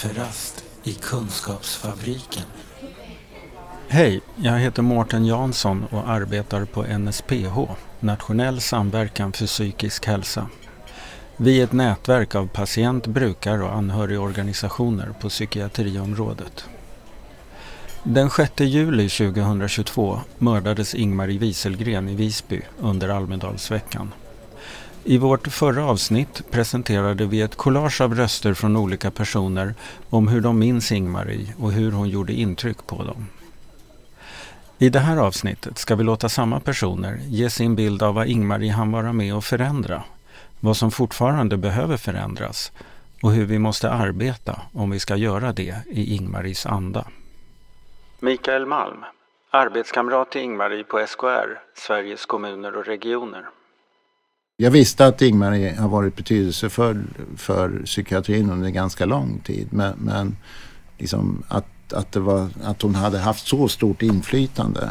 Kafferast 0.00 0.64
i 0.84 0.92
Kunskapsfabriken. 0.92 2.42
Hej, 3.88 4.20
jag 4.36 4.58
heter 4.58 4.82
Mårten 4.82 5.26
Jansson 5.26 5.84
och 5.84 6.08
arbetar 6.08 6.64
på 6.64 6.82
NSPH, 6.82 7.58
Nationell 8.00 8.60
samverkan 8.60 9.32
för 9.32 9.46
psykisk 9.46 10.06
hälsa. 10.06 10.46
Vi 11.36 11.60
är 11.60 11.64
ett 11.64 11.72
nätverk 11.72 12.34
av 12.34 12.46
patient-, 12.46 13.06
brukar 13.06 13.62
och 13.62 13.74
anhörigorganisationer 13.74 15.14
på 15.20 15.28
psykiatriområdet. 15.28 16.64
Den 18.02 18.30
6 18.30 18.52
juli 18.60 19.08
2022 19.08 20.20
mördades 20.38 20.94
Ingmarie 20.94 21.38
Wieselgren 21.38 22.08
i 22.08 22.14
Visby 22.14 22.62
under 22.78 23.08
Almedalsveckan. 23.08 24.12
I 25.04 25.18
vårt 25.18 25.46
förra 25.46 25.84
avsnitt 25.84 26.50
presenterade 26.50 27.26
vi 27.26 27.40
ett 27.40 27.56
collage 27.56 28.00
av 28.00 28.14
röster 28.14 28.54
från 28.54 28.76
olika 28.76 29.10
personer 29.10 29.74
om 30.10 30.28
hur 30.28 30.40
de 30.40 30.58
minns 30.58 30.92
Ingmarie 30.92 31.54
och 31.58 31.72
hur 31.72 31.92
hon 31.92 32.08
gjorde 32.08 32.32
intryck 32.32 32.86
på 32.86 33.02
dem. 33.02 33.26
I 34.78 34.88
det 34.88 34.98
här 34.98 35.16
avsnittet 35.16 35.78
ska 35.78 35.94
vi 35.94 36.04
låta 36.04 36.28
samma 36.28 36.60
personer 36.60 37.18
ge 37.22 37.50
sin 37.50 37.76
bild 37.76 38.02
av 38.02 38.14
vad 38.14 38.26
Ingmarie 38.26 38.72
hann 38.72 38.92
vara 38.92 39.12
med 39.12 39.34
och 39.34 39.44
förändra, 39.44 40.02
vad 40.60 40.76
som 40.76 40.90
fortfarande 40.90 41.56
behöver 41.56 41.96
förändras 41.96 42.72
och 43.22 43.32
hur 43.32 43.44
vi 43.44 43.58
måste 43.58 43.90
arbeta 43.90 44.60
om 44.72 44.90
vi 44.90 45.00
ska 45.00 45.16
göra 45.16 45.52
det 45.52 45.76
i 45.86 46.14
Ingmaries 46.16 46.66
anda. 46.66 47.04
Mikael 48.20 48.66
Malm, 48.66 49.04
arbetskamrat 49.50 50.30
till 50.30 50.40
Ingmarie 50.40 50.84
på 50.84 51.06
SKR, 51.06 51.58
Sveriges 51.74 52.26
kommuner 52.26 52.76
och 52.76 52.86
regioner. 52.86 53.44
Jag 54.62 54.70
visste 54.70 55.06
att 55.06 55.22
Ingmar 55.22 55.76
har 55.80 55.88
varit 55.88 56.16
betydelsefull 56.16 57.04
för 57.36 57.82
psykiatrin 57.84 58.50
under 58.50 58.70
ganska 58.70 59.06
lång 59.06 59.38
tid. 59.38 59.68
Men, 59.70 59.94
men 59.98 60.36
liksom 60.98 61.42
att, 61.48 61.92
att, 61.92 62.12
det 62.12 62.20
var, 62.20 62.48
att 62.64 62.82
hon 62.82 62.94
hade 62.94 63.18
haft 63.18 63.46
så 63.46 63.68
stort 63.68 64.02
inflytande 64.02 64.90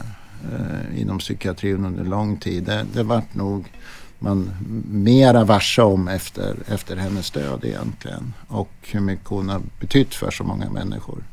eh, 0.52 1.02
inom 1.02 1.20
psykiatrin 1.20 1.86
under 1.86 2.04
lång 2.04 2.38
tid. 2.38 2.64
Det, 2.64 2.86
det 2.94 3.04
vart 3.04 3.36
nog 3.36 3.72
man 4.20 4.52
mera 4.92 5.44
varse 5.44 5.82
om 5.82 6.08
efter, 6.08 6.56
efter 6.68 6.96
hennes 6.96 7.32
död 7.32 7.66
egentligen. 7.66 8.34
Och 8.48 8.72
hur 8.82 9.00
mycket 9.02 9.28
hon 9.28 9.50
har 9.50 9.62
betytt 9.80 10.16
för 10.16 10.32
så 10.32 10.44
många 10.44 10.70
människor. 10.70 11.24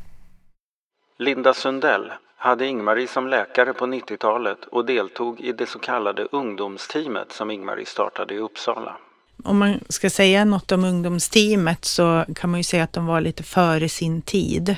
Linda 1.19 1.53
Sundell 1.53 2.11
hade 2.37 2.65
Ingmarie 2.65 3.07
som 3.07 3.27
läkare 3.27 3.73
på 3.73 3.85
90-talet 3.85 4.65
och 4.65 4.85
deltog 4.85 5.41
i 5.41 5.51
det 5.51 5.65
så 5.65 5.79
kallade 5.79 6.23
ungdomsteamet 6.31 7.31
som 7.31 7.51
Ingmarie 7.51 7.85
startade 7.85 8.33
i 8.33 8.37
Uppsala. 8.37 8.97
Om 9.43 9.57
man 9.57 9.79
ska 9.89 10.09
säga 10.09 10.45
något 10.45 10.71
om 10.71 10.83
ungdomsteamet 10.83 11.85
så 11.85 12.25
kan 12.35 12.49
man 12.49 12.59
ju 12.59 12.63
säga 12.63 12.83
att 12.83 12.93
de 12.93 13.05
var 13.05 13.21
lite 13.21 13.43
före 13.43 13.89
sin 13.89 14.21
tid. 14.21 14.75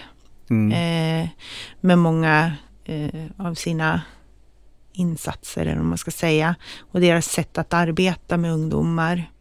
Mm. 0.49 0.71
Eh, 0.71 1.29
med 1.81 1.97
många 1.97 2.53
eh, 2.85 3.25
av 3.37 3.53
sina 3.53 4.01
insatser, 4.93 5.61
eller 5.61 5.75
vad 5.75 5.85
man 5.85 5.97
ska 5.97 6.11
säga. 6.11 6.55
Och 6.91 7.01
deras 7.01 7.25
sätt 7.25 7.57
att 7.57 7.73
arbeta 7.73 8.37
med 8.37 8.53
ungdomar. 8.53 9.31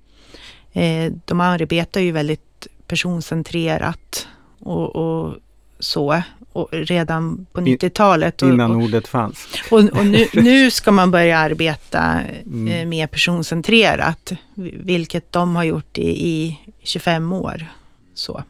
Eh, 0.72 1.12
de 1.24 1.41
arbetar 1.41 2.00
ju 2.00 2.12
väldigt 2.12 2.66
personcentrerat 2.86 4.28
och, 4.61 4.96
och 4.96 5.36
så 5.78 6.22
och 6.59 6.69
redan 6.73 7.47
på 7.53 7.61
90-talet. 7.61 8.42
Innan 8.42 8.70
och, 8.70 8.83
ordet 8.83 9.09
fanns. 9.09 9.48
Och, 9.70 9.79
och 9.79 10.07
nu, 10.07 10.27
nu, 10.33 10.70
ska 10.70 10.92
man 10.92 11.11
börja 11.11 11.39
arbeta 11.39 12.20
mm. 12.46 12.69
Eh, 12.69 12.86
mer 12.86 13.07
personcentrerat, 13.07 14.33
vilket 14.74 15.33
de 15.33 15.57
har 15.57 15.64
gjort 15.64 15.98
i, 15.98 16.29
i 16.29 16.58
25 16.83 17.33
år. 17.33 17.67
Så. 18.14 18.42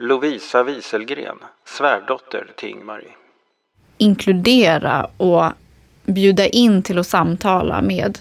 Lovisa 0.00 0.62
Wieselgren, 0.62 1.36
svärdotter 1.78 2.46
till 2.56 2.68
Ingmarie. 2.68 3.10
Inkludera 3.98 5.06
och 5.16 5.52
bjuda 6.04 6.46
in 6.46 6.82
till 6.82 6.98
att 6.98 7.06
samtala 7.06 7.82
med 7.82 8.18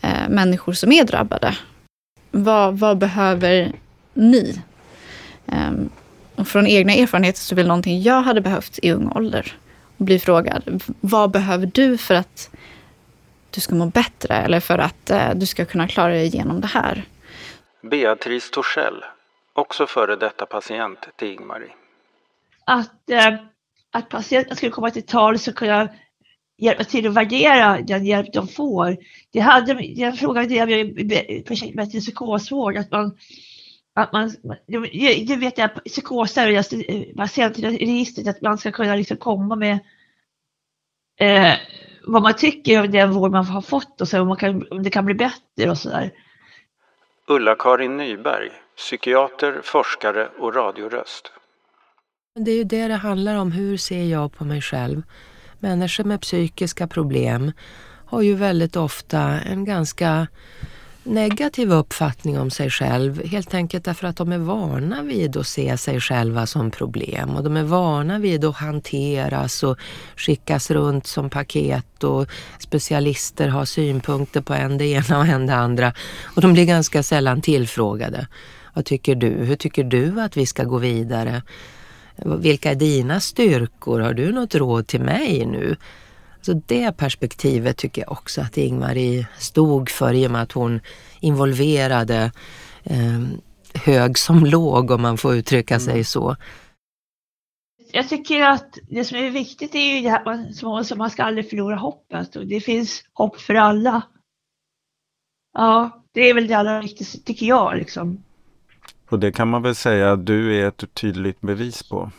eh, 0.00 0.28
människor 0.28 0.72
som 0.72 0.92
är 0.92 1.04
drabbade. 1.04 1.56
Vad, 2.30 2.78
vad 2.78 2.98
behöver 2.98 3.72
ni? 4.14 4.62
Um, 5.46 5.90
och 6.42 6.48
från 6.48 6.66
egna 6.66 6.92
erfarenheter 6.92 7.40
så 7.40 7.54
är 7.54 7.56
det 7.56 7.64
någonting 7.64 8.02
jag 8.02 8.22
hade 8.22 8.40
behövt 8.40 8.78
i 8.82 8.92
ung 8.92 9.12
ålder. 9.16 9.52
Och 9.96 10.04
bli 10.04 10.18
frågad, 10.18 10.82
vad 11.00 11.30
behöver 11.30 11.66
du 11.66 11.98
för 11.98 12.14
att 12.14 12.50
du 13.50 13.60
ska 13.60 13.74
må 13.74 13.86
bättre 13.86 14.34
eller 14.34 14.60
för 14.60 14.78
att 14.78 15.10
eh, 15.10 15.30
du 15.34 15.46
ska 15.46 15.64
kunna 15.64 15.88
klara 15.88 16.08
dig 16.08 16.26
igenom 16.26 16.60
det 16.60 16.66
här? 16.66 17.04
Beatrice 17.82 18.50
Torssell, 18.50 19.04
också 19.52 19.86
före 19.86 20.16
detta 20.16 20.46
patient 20.46 20.98
till 21.16 21.28
Ingmarie. 21.28 21.70
Att, 22.64 23.10
eh, 23.10 23.34
att 23.90 24.08
patienten 24.08 24.56
skulle 24.56 24.72
komma 24.72 24.90
till 24.90 25.06
tal 25.06 25.34
och 25.34 25.54
kunna 25.54 25.88
hjälpa 26.58 26.84
till 26.84 27.06
att 27.08 27.14
värdera 27.14 27.78
den 27.80 28.06
hjälp 28.06 28.32
de 28.32 28.48
får. 28.48 28.96
Det 29.32 29.40
hade, 29.40 29.74
den 29.74 30.16
frågan 30.16 30.48
drev 30.48 30.70
jag 30.70 30.80
i 30.80 31.44
projektet 31.46 31.74
med 31.74 31.90
psykosvård, 31.90 32.76
att 32.76 32.90
man 32.90 33.16
att 33.94 34.12
man, 34.12 34.34
det 35.26 35.36
vet 35.36 35.58
jag, 35.58 35.84
psykoser 35.84 36.46
och 36.46 36.52
just 36.52 36.72
patientregistret, 37.16 38.28
att 38.28 38.42
man 38.42 38.58
ska 38.58 38.72
kunna 38.72 38.94
liksom 38.94 39.16
komma 39.16 39.56
med 39.56 39.78
eh, 41.20 41.54
vad 42.06 42.22
man 42.22 42.34
tycker 42.36 42.80
om 42.80 42.90
den 42.90 43.12
vård 43.12 43.30
man 43.30 43.44
har 43.44 43.62
fått 43.62 44.00
och 44.00 44.08
så, 44.08 44.20
om, 44.20 44.28
man 44.28 44.36
kan, 44.36 44.66
om 44.70 44.82
det 44.82 44.90
kan 44.90 45.04
bli 45.04 45.14
bättre 45.14 45.70
och 45.70 45.78
sådär. 45.78 46.10
Ulla-Karin 47.28 47.96
Nyberg, 47.96 48.50
psykiater, 48.76 49.60
forskare 49.64 50.28
och 50.38 50.54
radioröst. 50.54 51.32
Det 52.34 52.50
är 52.50 52.56
ju 52.56 52.64
det 52.64 52.88
det 52.88 52.94
handlar 52.94 53.36
om. 53.36 53.52
Hur 53.52 53.76
ser 53.76 54.04
jag 54.04 54.32
på 54.32 54.44
mig 54.44 54.60
själv? 54.60 55.02
Människor 55.58 56.04
med 56.04 56.20
psykiska 56.20 56.86
problem 56.88 57.52
har 58.06 58.22
ju 58.22 58.34
väldigt 58.34 58.76
ofta 58.76 59.20
en 59.20 59.64
ganska 59.64 60.26
negativ 61.04 61.72
uppfattning 61.72 62.38
om 62.38 62.50
sig 62.50 62.70
själv 62.70 63.24
helt 63.24 63.54
enkelt 63.54 63.84
därför 63.84 64.06
att 64.06 64.16
de 64.16 64.32
är 64.32 64.38
vana 64.38 65.02
vid 65.02 65.36
att 65.36 65.46
se 65.46 65.78
sig 65.78 66.00
själva 66.00 66.46
som 66.46 66.70
problem 66.70 67.36
och 67.36 67.44
de 67.44 67.56
är 67.56 67.62
vana 67.62 68.18
vid 68.18 68.44
att 68.44 68.56
hanteras 68.56 69.62
och 69.62 69.78
skickas 70.16 70.70
runt 70.70 71.06
som 71.06 71.30
paket 71.30 72.04
och 72.04 72.28
specialister 72.58 73.48
har 73.48 73.64
synpunkter 73.64 74.40
på 74.40 74.54
en 74.54 74.78
det 74.78 74.86
ena 74.86 75.18
och 75.18 75.26
en 75.26 75.46
det 75.46 75.54
andra 75.54 75.92
och 76.22 76.42
de 76.42 76.52
blir 76.52 76.64
ganska 76.64 77.02
sällan 77.02 77.40
tillfrågade. 77.42 78.26
Vad 78.74 78.84
tycker 78.84 79.14
du? 79.14 79.30
Hur 79.30 79.56
tycker 79.56 79.84
du 79.84 80.20
att 80.20 80.36
vi 80.36 80.46
ska 80.46 80.64
gå 80.64 80.78
vidare? 80.78 81.42
Vilka 82.16 82.70
är 82.70 82.74
dina 82.74 83.20
styrkor? 83.20 84.00
Har 84.00 84.14
du 84.14 84.32
något 84.32 84.54
råd 84.54 84.86
till 84.86 85.00
mig 85.00 85.46
nu? 85.46 85.76
Så 86.42 86.52
det 86.66 86.92
perspektivet 86.96 87.76
tycker 87.76 88.02
jag 88.02 88.12
också 88.12 88.40
att 88.40 88.56
Ingmarie 88.56 89.28
stod 89.38 89.90
för 89.90 90.14
i 90.14 90.26
och 90.26 90.30
med 90.30 90.42
att 90.42 90.52
hon 90.52 90.80
involverade 91.20 92.32
eh, 92.84 93.20
hög 93.74 94.18
som 94.18 94.44
låg 94.46 94.90
om 94.90 95.02
man 95.02 95.18
får 95.18 95.34
uttrycka 95.34 95.74
mm. 95.74 95.86
sig 95.86 96.04
så. 96.04 96.36
Jag 97.92 98.08
tycker 98.08 98.42
att 98.42 98.78
det 98.88 99.04
som 99.04 99.18
är 99.18 99.30
viktigt 99.30 99.74
är 99.74 99.96
ju 99.96 100.02
det 100.02 100.10
här 100.10 100.24
man, 100.24 100.84
som 100.84 100.98
man 100.98 101.10
ska 101.10 101.22
aldrig 101.22 101.50
förlora 101.50 101.76
hoppet 101.76 102.36
och 102.36 102.46
det 102.46 102.60
finns 102.60 103.04
hopp 103.12 103.40
för 103.40 103.54
alla. 103.54 104.02
Ja, 105.52 106.04
det 106.12 106.30
är 106.30 106.34
väl 106.34 106.46
det 106.46 106.54
allra 106.54 106.80
viktigaste 106.80 107.18
tycker 107.18 107.46
jag 107.46 107.76
liksom. 107.76 108.24
Och 109.08 109.18
det 109.18 109.32
kan 109.32 109.48
man 109.48 109.62
väl 109.62 109.74
säga 109.74 110.12
att 110.12 110.26
du 110.26 110.56
är 110.56 110.68
ett 110.68 110.94
tydligt 110.94 111.40
bevis 111.40 111.82
på. 111.82 112.10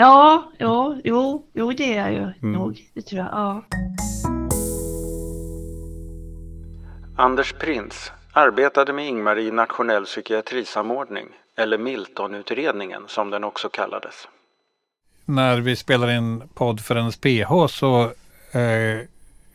Ja, 0.00 0.50
jo, 0.58 1.00
jo, 1.04 1.46
jo 1.52 1.72
det 1.72 1.96
är 1.96 2.10
jag 2.10 2.12
ju 2.12 2.22
mm. 2.22 2.52
nog. 2.52 2.90
Det 2.94 3.02
tror 3.02 3.18
jag. 3.18 3.28
Ja. 3.32 3.64
Anders 7.16 7.52
Prins 7.52 8.12
arbetade 8.32 8.92
med 8.92 9.06
Ingmarie 9.06 9.48
i 9.48 9.50
nationell 9.50 10.04
psykiatrisamordning, 10.04 11.26
eller 11.56 11.78
Miltonutredningen 11.78 13.02
som 13.06 13.30
den 13.30 13.44
också 13.44 13.68
kallades. 13.68 14.28
När 15.24 15.60
vi 15.60 15.76
spelar 15.76 16.10
in 16.10 16.42
podd 16.54 16.80
för 16.80 17.02
NSPH 17.02 17.74
så 17.74 18.02
eh, 18.52 19.06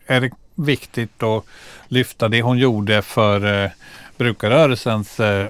är 0.06 0.20
det 0.20 0.30
viktigt 0.54 1.22
att 1.22 1.44
lyfta 1.88 2.28
det 2.28 2.42
hon 2.42 2.58
gjorde 2.58 3.02
för 3.02 3.64
eh, 3.64 3.70
brukarrörelsens 4.16 5.20
eh, 5.20 5.48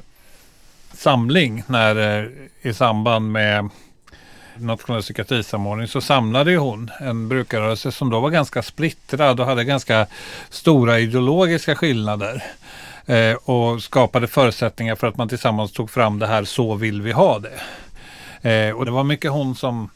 samling 0.92 1.62
när, 1.66 2.20
eh, 2.20 2.30
i 2.62 2.74
samband 2.74 3.32
med 3.32 3.70
nationell 4.58 5.02
psykiatrisamordning 5.02 5.88
så 5.88 6.00
samlade 6.00 6.56
hon 6.56 6.90
en 7.00 7.28
brukarrörelse 7.28 7.92
som 7.92 8.10
då 8.10 8.20
var 8.20 8.30
ganska 8.30 8.62
splittrad 8.62 9.40
och 9.40 9.46
hade 9.46 9.64
ganska 9.64 10.06
stora 10.50 10.98
ideologiska 10.98 11.74
skillnader. 11.74 12.44
Eh, 13.06 13.34
och 13.34 13.82
skapade 13.82 14.26
förutsättningar 14.26 14.94
för 14.94 15.06
att 15.06 15.16
man 15.16 15.28
tillsammans 15.28 15.72
tog 15.72 15.90
fram 15.90 16.18
det 16.18 16.26
här 16.26 16.44
Så 16.44 16.74
vill 16.74 17.02
vi 17.02 17.12
ha 17.12 17.38
det. 17.38 17.60
Eh, 18.50 18.76
och 18.76 18.84
det 18.84 18.90
var 18.90 19.04
mycket 19.04 19.30
hon 19.30 19.54
som 19.54 19.90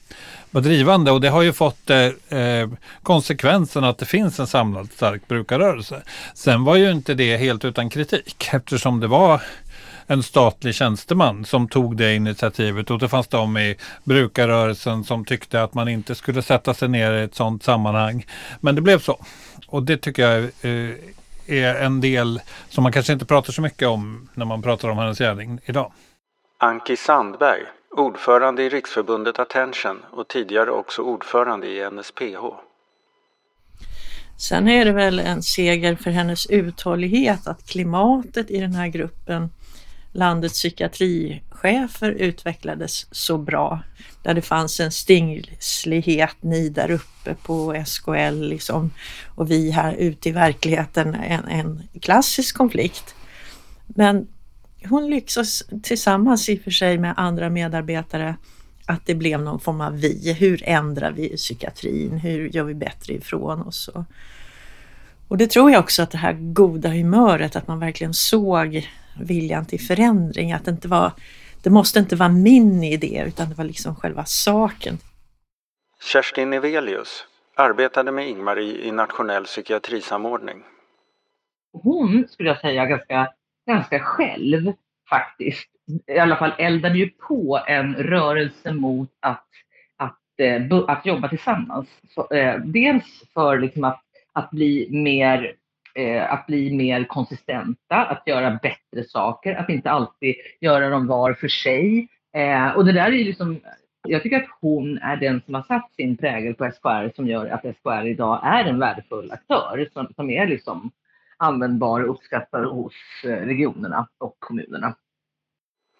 var 0.51 0.61
drivande 0.61 1.11
och 1.11 1.21
det 1.21 1.29
har 1.29 1.43
ju 1.43 1.53
fått 1.53 1.91
eh, 1.91 1.99
eh 2.39 2.69
konsekvensen 3.03 3.85
att 3.85 3.99
det 3.99 4.07
finns 4.07 4.41
en 4.41 4.47
samlad 4.47 4.89
stark 4.93 5.29
brukarrörelse. 5.29 6.03
Sen 6.35 6.65
var 6.65 6.77
ju 6.77 6.91
inte 6.91 7.15
det 7.15 7.37
helt 7.37 7.65
utan 7.65 7.91
kritik 7.91 8.49
eftersom 8.53 9.01
det 9.01 9.07
var 9.07 9.43
en 10.11 10.23
statlig 10.23 10.75
tjänsteman 10.75 11.45
som 11.45 11.69
tog 11.69 11.97
det 11.97 12.15
initiativet 12.15 12.91
och 12.91 12.99
det 12.99 13.09
fanns 13.09 13.29
de 13.29 13.57
i 13.57 13.77
brukarrörelsen 14.05 15.05
som 15.05 15.25
tyckte 15.25 15.63
att 15.63 15.75
man 15.75 15.89
inte 15.89 16.15
skulle 16.15 16.43
sätta 16.43 16.75
sig 16.75 16.89
ner 16.89 17.13
i 17.13 17.23
ett 17.23 17.35
sådant 17.35 17.63
sammanhang. 17.63 18.27
Men 18.61 18.75
det 18.75 18.81
blev 18.81 18.99
så. 18.99 19.19
Och 19.67 19.83
det 19.83 19.97
tycker 19.97 20.23
jag 20.23 20.43
eh, 20.43 20.95
är 21.47 21.75
en 21.75 22.01
del 22.01 22.41
som 22.69 22.83
man 22.83 22.93
kanske 22.93 23.13
inte 23.13 23.25
pratar 23.25 23.53
så 23.53 23.63
mycket 23.63 23.89
om 23.89 24.29
när 24.35 24.45
man 24.45 24.63
pratar 24.63 24.89
om 24.89 24.99
hennes 24.99 25.19
gärning 25.19 25.61
idag. 25.65 25.93
Anki 26.59 26.97
Sandberg, 26.97 27.63
ordförande 27.97 28.63
i 28.63 28.69
Riksförbundet 28.69 29.39
Attention 29.39 30.03
och 30.11 30.29
tidigare 30.29 30.71
också 30.71 31.03
ordförande 31.03 31.67
i 31.67 31.91
NSPH. 31.91 32.45
Sen 34.41 34.69
är 34.69 34.85
det 34.85 34.93
väl 34.93 35.19
en 35.19 35.43
seger 35.43 35.97
för 35.97 36.11
hennes 36.11 36.47
uthållighet 36.47 37.47
att 37.47 37.69
klimatet 37.69 38.51
i 38.51 38.61
den 38.61 38.75
här 38.75 38.89
gruppen, 38.89 39.51
landets 40.13 40.55
psykiatrichefer, 40.55 42.11
utvecklades 42.11 43.07
så 43.11 43.39
bra. 43.39 43.83
Där 44.23 44.35
det 44.35 44.43
fanns 44.43 44.81
en 44.81 44.93
stingslighet, 44.93 46.37
ni 46.41 46.69
där 46.69 46.91
uppe 46.91 47.35
på 47.35 47.85
SKL 47.87 48.41
liksom, 48.41 48.91
och 49.27 49.51
vi 49.51 49.71
här 49.71 49.95
ute 49.95 50.29
i 50.29 50.33
verkligheten, 50.33 51.15
en, 51.15 51.45
en 51.45 51.83
klassisk 52.01 52.57
konflikt. 52.57 53.15
Men 53.87 54.29
hon 54.89 55.11
lyckades 55.11 55.63
tillsammans 55.83 56.49
i 56.49 56.59
och 56.59 56.61
för 56.61 56.71
sig 56.71 56.99
med 56.99 57.15
andra 57.17 57.51
medarbetare 57.51 58.37
att 58.87 59.07
det 59.07 59.15
blev 59.15 59.43
någon 59.43 59.61
form 59.61 59.81
av 59.81 59.97
vi. 59.97 60.33
Hur 60.33 60.63
ändrar 60.69 61.13
vi 61.13 61.37
psykiatrin? 61.37 62.19
Hur 62.19 62.49
gör 62.49 62.65
vi 62.65 62.75
bättre 62.75 63.15
ifrån 63.15 63.63
oss? 63.63 63.89
Och, 63.89 64.05
och 65.29 65.39
det 65.39 65.51
tror 65.51 65.71
jag 65.71 65.81
också 65.81 66.03
att 66.03 66.11
det 66.11 66.19
här 66.19 66.33
goda 66.33 66.89
humöret, 66.89 67.57
att 67.57 67.69
man 67.69 67.79
verkligen 67.79 68.15
såg 68.15 68.89
viljan 69.21 69.67
till 69.67 69.81
förändring, 69.81 70.53
att 70.53 70.65
det 70.65 70.71
inte 70.71 70.89
var, 70.89 71.13
det 71.63 71.71
måste 71.71 71.99
inte 71.99 72.17
vara 72.17 72.29
min 72.29 72.83
idé 72.85 73.25
utan 73.27 73.49
det 73.49 73.55
var 73.55 73.65
liksom 73.65 73.97
själva 73.97 74.25
saken. 74.25 74.99
Kerstin 76.13 76.51
Nevelius 76.51 77.27
arbetade 77.57 78.13
med 78.13 78.29
Ingmarie 78.29 78.85
i 78.85 78.93
nationell 78.93 79.45
psykiatrisamordning. 79.45 80.63
Hon 81.73 82.27
skulle 82.31 82.49
jag 82.49 82.61
säga 82.61 82.87
ganska, 82.87 83.29
ganska 83.67 83.99
själv 83.99 84.73
faktiskt 85.11 85.71
i 86.07 86.19
alla 86.19 86.37
fall 86.37 86.53
eldade 86.59 86.99
ju 86.99 87.11
på 87.11 87.61
en 87.67 87.95
rörelse 87.95 88.73
mot 88.73 89.11
att, 89.21 89.47
att, 89.97 90.19
eh, 90.39 90.79
att 90.89 91.07
jobba 91.07 91.29
tillsammans. 91.29 91.89
Så, 92.15 92.35
eh, 92.35 92.61
dels 92.61 93.23
för 93.35 93.59
liksom 93.59 93.85
att, 93.85 94.03
att, 94.33 94.51
bli 94.51 94.89
mer, 94.91 95.55
eh, 95.95 96.33
att 96.33 96.47
bli 96.47 96.77
mer 96.77 97.05
konsistenta, 97.05 97.97
att 97.97 98.23
göra 98.27 98.59
bättre 98.63 99.09
saker, 99.09 99.55
att 99.55 99.69
inte 99.69 99.91
alltid 99.91 100.35
göra 100.61 100.89
dem 100.89 101.07
var 101.07 101.33
för 101.33 101.49
sig. 101.49 102.09
Eh, 102.35 102.77
och 102.77 102.85
det 102.85 102.93
där 102.93 103.07
är 103.07 103.25
liksom, 103.25 103.61
jag 104.09 104.23
tycker 104.23 104.37
att 104.37 104.59
hon 104.61 104.99
är 104.99 105.17
den 105.17 105.43
som 105.45 105.55
har 105.55 105.63
satt 105.63 105.93
sin 105.97 106.17
prägel 106.17 106.55
på 106.55 106.71
SKR 106.71 107.15
som 107.17 107.27
gör 107.27 107.47
att 107.47 107.77
SKR 107.77 108.07
idag 108.07 108.41
är 108.45 108.65
en 108.65 108.79
värdefull 108.79 109.33
aktör 109.33 109.89
som, 109.93 110.13
som 110.17 110.31
är 110.31 110.47
liksom 110.47 110.91
användbar 111.37 112.01
och 112.01 112.11
uppskattad 112.11 112.65
hos 112.65 112.95
eh, 113.25 113.29
regionerna 113.29 114.09
och 114.19 114.37
kommunerna. 114.39 114.95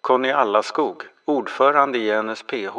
Conny 0.01 0.29
Allaskog, 0.29 1.03
ordförande 1.25 1.97
i 1.97 2.23
NSPH 2.23 2.77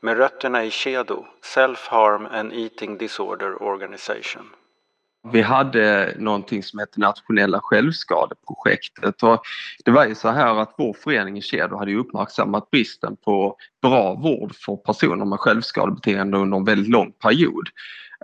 med 0.00 0.16
rötterna 0.16 0.64
i 0.64 0.70
Kedo, 0.70 1.24
Self-Harm 1.42 2.26
and 2.26 2.52
Eating 2.52 2.98
Disorder 2.98 3.62
Organization. 3.62 4.50
Vi 5.32 5.42
hade 5.42 6.14
någonting 6.18 6.62
som 6.62 6.78
hette 6.78 7.00
Nationella 7.00 7.60
självskadeprojektet 7.62 9.22
och 9.22 9.42
det 9.84 9.90
var 9.90 10.06
ju 10.06 10.14
så 10.14 10.28
här 10.28 10.60
att 10.62 10.74
vår 10.78 10.92
förening 10.92 11.38
i 11.38 11.42
Kedo 11.42 11.76
hade 11.76 11.94
uppmärksammat 11.94 12.70
bristen 12.70 13.16
på 13.24 13.56
bra 13.82 14.14
vård 14.14 14.54
för 14.54 14.76
personer 14.76 15.24
med 15.24 15.40
självskadebeteende 15.40 16.38
under 16.38 16.56
en 16.56 16.64
väldigt 16.64 16.88
lång 16.88 17.12
period. 17.12 17.68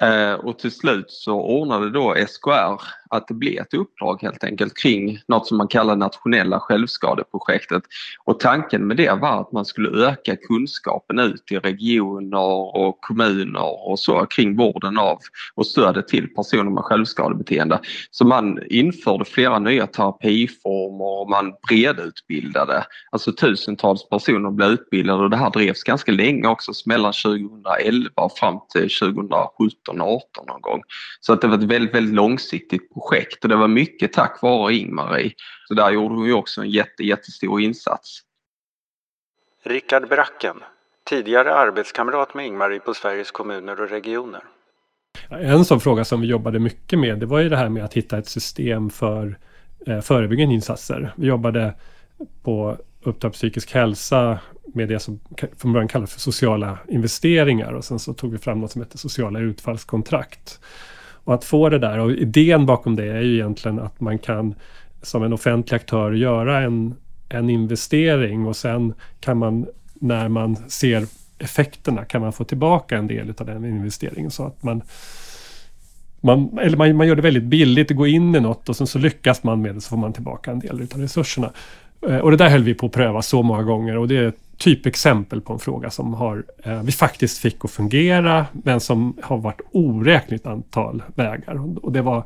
Eh, 0.01 0.33
och 0.33 0.59
till 0.59 0.73
slut 0.73 1.11
så 1.11 1.41
ordnade 1.41 1.91
då 1.91 2.15
SKR 2.29 2.83
att 3.11 3.29
det 3.29 3.35
blev 3.35 3.59
ett 3.59 3.75
uppdrag 3.75 4.23
helt 4.23 4.45
enkelt 4.45 4.77
kring 4.77 5.19
något 5.29 5.47
som 5.47 5.59
man 5.59 5.69
kallar 5.69 5.97
nationella 5.97 6.61
självskadeprojektet. 6.61 7.83
Och 8.25 8.41
tanken 8.41 8.87
med 8.87 8.97
det 8.97 9.21
var 9.21 9.41
att 9.41 9.53
man 9.53 9.65
skulle 9.65 10.07
öka 10.07 10.37
kunskapen 10.37 11.19
ut 11.19 11.53
i 11.53 11.59
regioner 11.59 12.77
och 12.77 13.01
kommuner 13.01 13.89
och 13.89 13.99
så 13.99 14.27
kring 14.27 14.57
vården 14.57 14.99
av 14.99 15.19
och 15.55 15.67
stödet 15.67 16.09
till 16.09 16.35
personer 16.35 16.71
med 16.71 16.85
självskadebeteende. 16.85 17.81
Så 18.11 18.25
man 18.25 18.59
införde 18.71 19.25
flera 19.25 19.59
nya 19.59 19.87
terapiformer 19.87 21.21
och 21.21 21.31
man 21.31 21.53
bredutbildade. 21.69 22.85
Alltså 23.11 23.33
tusentals 23.33 24.09
personer 24.09 24.51
blev 24.51 24.69
utbildade 24.69 25.23
och 25.23 25.31
det 25.31 25.37
här 25.37 25.51
drevs 25.51 25.83
ganska 25.83 26.13
länge 26.13 26.49
också, 26.49 26.73
mellan 26.87 27.13
2011 27.13 28.11
och 28.15 28.39
fram 28.39 28.59
till 28.73 28.89
2017-18 28.89 30.21
någon 30.47 30.61
gång. 30.61 30.83
Så 31.21 31.33
att 31.33 31.41
det 31.41 31.49
var 31.49 31.59
ett 31.59 31.63
väldigt, 31.63 31.95
väldigt 31.95 32.15
långsiktigt 32.15 32.91
projekt 33.01 33.45
och 33.45 33.49
det 33.49 33.57
var 33.57 33.69
mycket 33.69 34.13
tack 34.13 34.43
vare 34.43 34.75
Ingmarie. 34.75 35.33
Så 35.69 35.75
där 35.75 35.91
gjorde 35.91 36.15
hon 36.15 36.27
ju 36.27 36.33
också 36.33 36.61
en 36.61 36.71
jätte, 36.71 37.03
jättestor 37.03 37.61
insats. 37.61 38.21
Rickard 39.65 40.09
Bracken, 40.09 40.57
tidigare 41.09 41.55
arbetskamrat 41.55 42.35
med 42.35 42.47
Ingmarie 42.47 42.81
på 42.81 42.95
Sveriges 42.95 43.31
kommuner 43.31 43.81
och 43.81 43.91
regioner. 43.91 44.43
En 45.29 45.65
sån 45.65 45.81
fråga 45.81 46.05
som 46.05 46.21
vi 46.21 46.27
jobbade 46.27 46.59
mycket 46.59 46.99
med 46.99 47.19
det 47.19 47.27
var 47.27 47.41
ju 47.41 47.49
det 47.49 47.57
här 47.57 47.69
med 47.69 47.85
att 47.85 47.95
hitta 47.95 48.19
ett 48.19 48.29
system 48.29 48.91
för 48.91 49.39
eh, 49.87 50.01
förebyggande 50.01 50.55
insatser. 50.55 51.13
Vi 51.17 51.27
jobbade 51.27 51.75
på 52.43 52.77
Uppdrag 53.03 53.33
psykisk 53.33 53.75
hälsa 53.75 54.39
med 54.75 54.89
det 54.89 54.99
som 54.99 55.21
från 55.57 55.73
början 55.73 55.89
kallas 55.89 56.13
för 56.13 56.21
sociala 56.21 56.79
investeringar 56.89 57.73
och 57.73 57.85
sen 57.85 57.99
så 57.99 58.15
tog 58.15 58.33
vi 58.33 58.39
fram 58.39 58.61
något 58.61 58.73
som 58.73 58.83
heter 58.83 58.99
sociala 58.99 59.39
utfallskontrakt. 59.39 60.61
Och 61.25 61.35
att 61.35 61.45
få 61.45 61.69
det 61.69 61.79
där 61.79 61.99
och 61.99 62.13
idén 62.13 62.67
bakom 62.67 62.97
det 62.97 63.07
är 63.07 63.21
ju 63.21 63.35
egentligen 63.35 63.79
att 63.79 64.01
man 64.01 64.19
kan 64.19 64.55
som 65.03 65.23
en 65.23 65.33
offentlig 65.33 65.77
aktör 65.77 66.13
göra 66.13 66.61
en, 66.61 66.95
en 67.29 67.51
investering 67.51 68.47
och 68.47 68.57
sen 68.57 68.95
kan 69.21 69.39
man 69.39 69.67
när 69.95 70.29
man 70.29 70.57
ser 70.57 71.07
effekterna 71.39 72.05
kan 72.05 72.21
man 72.21 72.33
få 72.33 72.45
tillbaka 72.45 72.97
en 72.97 73.07
del 73.07 73.35
av 73.39 73.47
den 73.47 73.65
investeringen 73.65 74.31
så 74.31 74.47
att 74.47 74.63
man 74.63 74.83
man, 76.21 76.59
eller 76.59 76.77
man, 76.77 76.97
man 76.97 77.07
gör 77.07 77.17
det 77.17 77.23
väldigt 77.23 77.43
billigt 77.43 77.91
att 77.91 77.97
gå 77.97 78.07
in 78.07 78.35
i 78.35 78.41
något 78.41 78.69
och 78.69 78.77
sen 78.77 78.87
så 78.87 78.99
lyckas 78.99 79.43
man 79.43 79.63
med 79.63 79.75
det 79.75 79.81
så 79.81 79.89
får 79.89 79.97
man 79.97 80.13
tillbaka 80.13 80.51
en 80.51 80.59
del 80.59 80.87
av 80.95 81.01
resurserna. 81.01 81.51
Eh, 82.09 82.19
och 82.19 82.31
det 82.31 82.37
där 82.37 82.49
höll 82.49 82.63
vi 82.63 82.75
på 82.75 82.87
att 82.87 82.93
pröva 82.93 83.23
så 83.23 83.43
många 83.43 83.63
gånger 83.63 83.97
och 83.97 84.09
det 84.09 84.17
är 84.17 84.29
ett 84.29 84.50
typexempel 84.61 85.41
på 85.41 85.53
en 85.53 85.59
fråga 85.59 85.91
som 85.91 86.15
har, 86.15 86.45
eh, 86.65 86.83
vi 86.83 86.93
faktiskt 86.93 87.39
fick 87.39 87.65
att 87.65 87.71
fungera 87.71 88.47
men 88.53 88.81
som 88.81 89.19
har 89.23 89.39
varit 89.39 89.61
oräkneligt 89.73 90.47
antal 90.47 91.03
vägar. 91.15 91.85
Och 91.85 91.93
det 91.93 92.03
var 92.03 92.25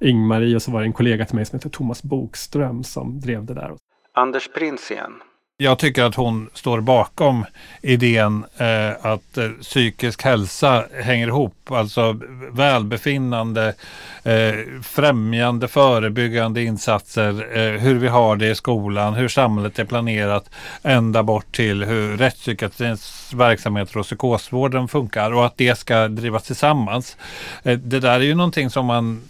Ingmarie 0.00 0.56
och 0.56 0.62
så 0.62 0.70
var 0.70 0.80
det 0.80 0.86
en 0.86 0.92
kollega 0.92 1.24
till 1.24 1.36
mig 1.36 1.44
som 1.44 1.58
heter 1.58 1.70
Thomas 1.70 2.02
Bokström 2.02 2.84
som 2.84 3.20
drev 3.20 3.44
det 3.44 3.54
där. 3.54 3.74
Anders 4.14 4.48
Prins 4.54 4.90
igen. 4.90 5.12
Jag 5.58 5.78
tycker 5.78 6.04
att 6.04 6.14
hon 6.14 6.50
står 6.54 6.80
bakom 6.80 7.44
idén 7.82 8.44
eh, 8.56 9.06
att 9.06 9.38
eh, 9.38 9.48
psykisk 9.62 10.22
hälsa 10.22 10.84
hänger 11.02 11.28
ihop. 11.28 11.70
Alltså 11.70 12.20
välbefinnande, 12.52 13.74
eh, 14.22 14.82
främjande, 14.82 15.68
förebyggande 15.68 16.62
insatser. 16.62 17.58
Eh, 17.58 17.80
hur 17.80 17.94
vi 17.94 18.08
har 18.08 18.36
det 18.36 18.50
i 18.50 18.54
skolan, 18.54 19.14
hur 19.14 19.28
samhället 19.28 19.78
är 19.78 19.84
planerat. 19.84 20.50
Ända 20.82 21.22
bort 21.22 21.56
till 21.56 21.84
hur 21.84 22.16
rättspsykiatrins 22.16 23.32
verksamheter 23.34 23.98
och 23.98 24.06
psykosvården 24.06 24.88
funkar. 24.88 25.32
Och 25.32 25.46
att 25.46 25.56
det 25.56 25.78
ska 25.78 26.08
drivas 26.08 26.42
tillsammans. 26.42 27.16
Eh, 27.62 27.78
det 27.78 28.00
där 28.00 28.14
är 28.14 28.24
ju 28.24 28.34
någonting 28.34 28.70
som 28.70 28.86
man 28.86 29.22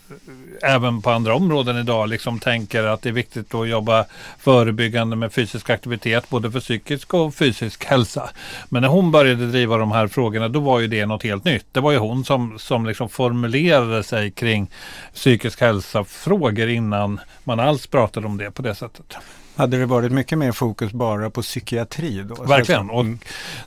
även 0.63 1.03
på 1.03 1.11
andra 1.11 1.35
områden 1.35 1.77
idag 1.77 2.09
liksom 2.09 2.39
tänker 2.39 2.85
att 2.85 3.03
det 3.03 3.09
är 3.09 3.13
viktigt 3.13 3.55
att 3.55 3.69
jobba 3.69 4.05
förebyggande 4.39 5.17
med 5.17 5.33
fysisk 5.33 5.71
aktivitet 5.71 6.29
både 6.29 6.51
för 6.51 6.61
psykisk 6.61 7.15
och 7.15 7.35
fysisk 7.35 7.85
hälsa. 7.85 8.31
Men 8.69 8.83
när 8.83 8.89
hon 8.89 9.11
började 9.11 9.47
driva 9.47 9.77
de 9.77 9.93
här 9.93 10.09
frågorna 10.09 10.49
då 10.49 10.61
var 10.61 10.81
ju 10.81 10.87
det 10.87 11.07
något 11.07 11.23
helt 11.23 11.45
nytt. 11.45 11.67
Det 11.73 11.81
var 11.81 11.93
ju 11.93 11.99
hon 11.99 12.25
som, 12.25 12.59
som 12.59 12.87
liksom 12.87 13.09
formulerade 13.09 14.03
sig 14.03 14.31
kring 14.31 14.71
psykisk 15.15 15.61
hälsa-frågor 15.61 16.69
innan 16.69 17.21
man 17.45 17.61
alls 17.61 17.87
pratade 17.87 18.27
om 18.27 18.37
det 18.37 18.51
på 18.51 18.63
det 18.63 18.75
sättet. 18.75 19.17
Hade 19.57 19.79
det 19.79 19.87
varit 19.87 20.13
mycket 20.13 20.39
mer 20.39 20.53
fokus 20.53 20.93
bara 20.93 21.31
på 21.31 21.43
psykiatri 21.43 22.23
då? 22.23 22.35
Verkligen. 22.35 22.91
Och 22.91 23.05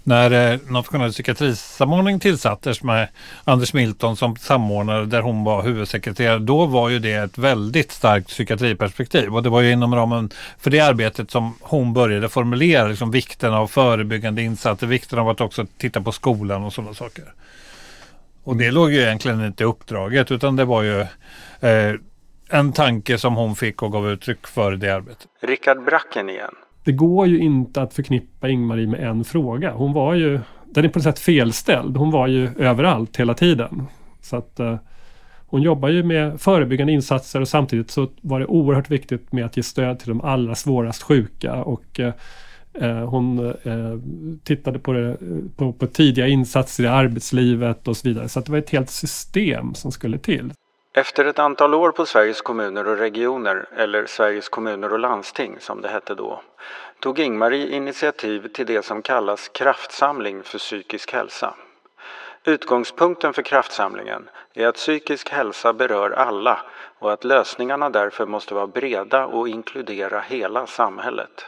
när 0.04 0.52
eh, 0.54 0.60
Nationell 0.68 1.12
psykiatrisamordning 1.12 2.20
tillsattes 2.20 2.84
med 2.84 3.08
Anders 3.44 3.74
Milton 3.74 4.18
som 4.18 4.36
samordnare 4.36 5.06
där 5.06 5.22
hon 5.22 5.44
var 5.44 5.64
huvudsekreterare, 5.64 6.40
då 6.40 6.66
var 6.66 6.90
ju 6.90 7.00
det 7.00 7.14
ett 7.14 7.38
väldigt 7.38 7.92
starkt 7.92 8.28
psykiatriperspektiv. 8.28 9.36
Och 9.36 9.44
det 9.44 9.50
var 9.50 9.62
ju 9.62 9.72
inom 9.72 9.96
ramen 9.96 10.30
för 10.60 10.72
det 10.72 10.80
arbetet 10.80 11.32
som 11.32 11.56
hon 11.62 11.94
började 11.94 12.30
formulera 12.30 12.88
liksom 12.88 13.12
vikten 13.12 13.54
av 13.54 13.68
förebyggande 13.68 14.42
insatser, 14.42 14.88
vikten 14.88 15.20
av 15.20 15.30
att 15.30 15.42
också 15.42 15.66
titta 15.78 16.02
på 16.02 16.12
skolan 16.12 16.64
och 16.64 16.74
sådana 16.74 16.94
saker. 16.94 17.34
Och 18.44 18.58
det 18.58 18.72
låg 18.72 18.92
ju 18.92 19.02
egentligen 19.02 19.46
inte 19.46 19.64
i 19.64 19.66
uppdraget 19.66 20.32
utan 20.32 20.56
det 20.56 20.66
var 20.66 20.84
ju 20.84 21.02
eh, 21.60 21.96
en 22.50 22.74
tanke 22.74 23.18
som 23.18 23.36
hon 23.36 23.56
fick 23.56 23.84
och 23.84 23.92
gav 23.92 24.10
uttryck 24.10 24.48
för 24.48 24.72
det 24.72 24.90
arbetet. 24.90 25.28
Rickard 25.42 25.84
Bracken 25.86 26.30
igen. 26.30 26.56
det 26.84 26.92
går 26.92 27.28
ju 27.28 27.40
inte 27.40 27.82
att 27.82 27.94
förknippa 27.94 28.50
Ingmarie 28.50 28.88
med 28.88 29.00
en 29.00 29.24
fråga. 29.24 29.72
Hon 29.72 29.94
var 29.94 30.14
ju, 30.14 30.40
den 30.66 30.86
är 30.86 30.90
på 30.90 31.00
något 31.00 31.04
sätt 31.04 31.20
felställd. 31.20 31.98
Hon 31.98 32.12
var 32.12 32.28
ju 32.28 32.50
överallt 32.58 33.18
hela 33.18 33.34
tiden. 33.34 33.88
Så 34.22 34.36
att 34.36 34.60
eh, 34.60 34.76
hon 35.50 35.62
jobbar 35.62 35.90
ju 35.90 36.04
med 36.04 36.42
förebyggande 36.42 36.94
insatser 36.94 37.42
och 37.42 37.48
samtidigt 37.48 37.92
så 37.92 38.08
var 38.22 38.40
det 38.40 38.46
oerhört 38.46 38.90
viktigt 38.90 39.32
med 39.32 39.46
att 39.46 39.58
ge 39.58 39.64
stöd 39.64 40.00
till 40.00 40.10
de 40.10 40.22
allra 40.22 40.56
svårast 40.56 41.04
sjuka 41.04 41.54
och 41.64 42.00
eh, 42.00 42.14
eh 42.74 43.10
hon 43.10 43.48
eh, 43.48 44.00
tittade 44.44 44.80
på, 44.80 44.94
det, 44.94 45.18
på, 45.58 45.74
på, 45.74 45.88
tidiga 45.88 46.28
insatser 46.28 46.84
i 46.84 46.88
arbetslivet 46.88 47.88
och 47.88 47.98
så 47.98 48.10
vidare. 48.10 48.30
Så 48.30 48.40
det 48.40 48.52
var 48.52 48.58
ett 48.58 48.70
helt 48.70 48.90
system 48.90 49.74
som 49.74 49.92
skulle 49.92 50.18
till. 50.18 50.52
Efter 50.94 51.26
ett 51.26 51.40
antal 51.40 51.74
år 51.74 51.92
på 51.92 52.06
Sveriges 52.06 52.42
kommuner 52.42 52.88
och 52.88 52.98
regioner, 52.98 53.66
eller 53.76 54.06
Sveriges 54.06 54.50
kommuner 54.50 54.94
och 54.94 55.00
landsting 55.00 55.60
som 55.60 55.82
det 55.82 55.88
hette 55.88 56.16
då, 56.16 56.42
tog 57.00 57.20
Ingmarie 57.20 57.68
initiativ 57.68 58.48
till 58.48 58.66
det 58.66 58.86
som 58.86 59.02
kallas 59.02 59.50
kraftsamling 59.50 60.44
för 60.44 60.58
psykisk 60.58 61.14
hälsa. 61.14 61.54
Utgångspunkten 62.44 63.34
för 63.34 63.42
kraftsamlingen 63.42 64.30
är 64.54 64.68
att 64.68 64.76
psykisk 64.76 65.30
hälsa 65.30 65.74
berör 65.74 66.12
alla 66.12 66.60
och 67.00 67.14
att 67.14 67.24
lösningarna 67.24 67.90
därför 67.90 68.26
måste 68.26 68.54
vara 68.54 68.68
breda 68.68 69.26
och 69.26 69.50
inkludera 69.50 70.20
hela 70.20 70.68
samhället. 70.68 71.46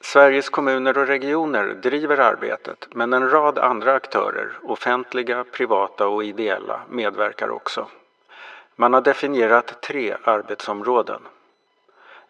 Sveriges 0.00 0.48
kommuner 0.48 0.98
och 0.98 1.06
regioner 1.06 1.66
driver 1.66 2.18
arbetet 2.18 2.88
men 2.92 3.12
en 3.12 3.30
rad 3.30 3.58
andra 3.58 3.94
aktörer, 3.94 4.52
offentliga, 4.62 5.44
privata 5.44 6.06
och 6.06 6.24
ideella, 6.24 6.80
medverkar 6.88 7.50
också. 7.50 7.88
Man 8.76 8.92
har 8.92 9.00
definierat 9.00 9.82
tre 9.82 10.16
arbetsområden. 10.24 11.20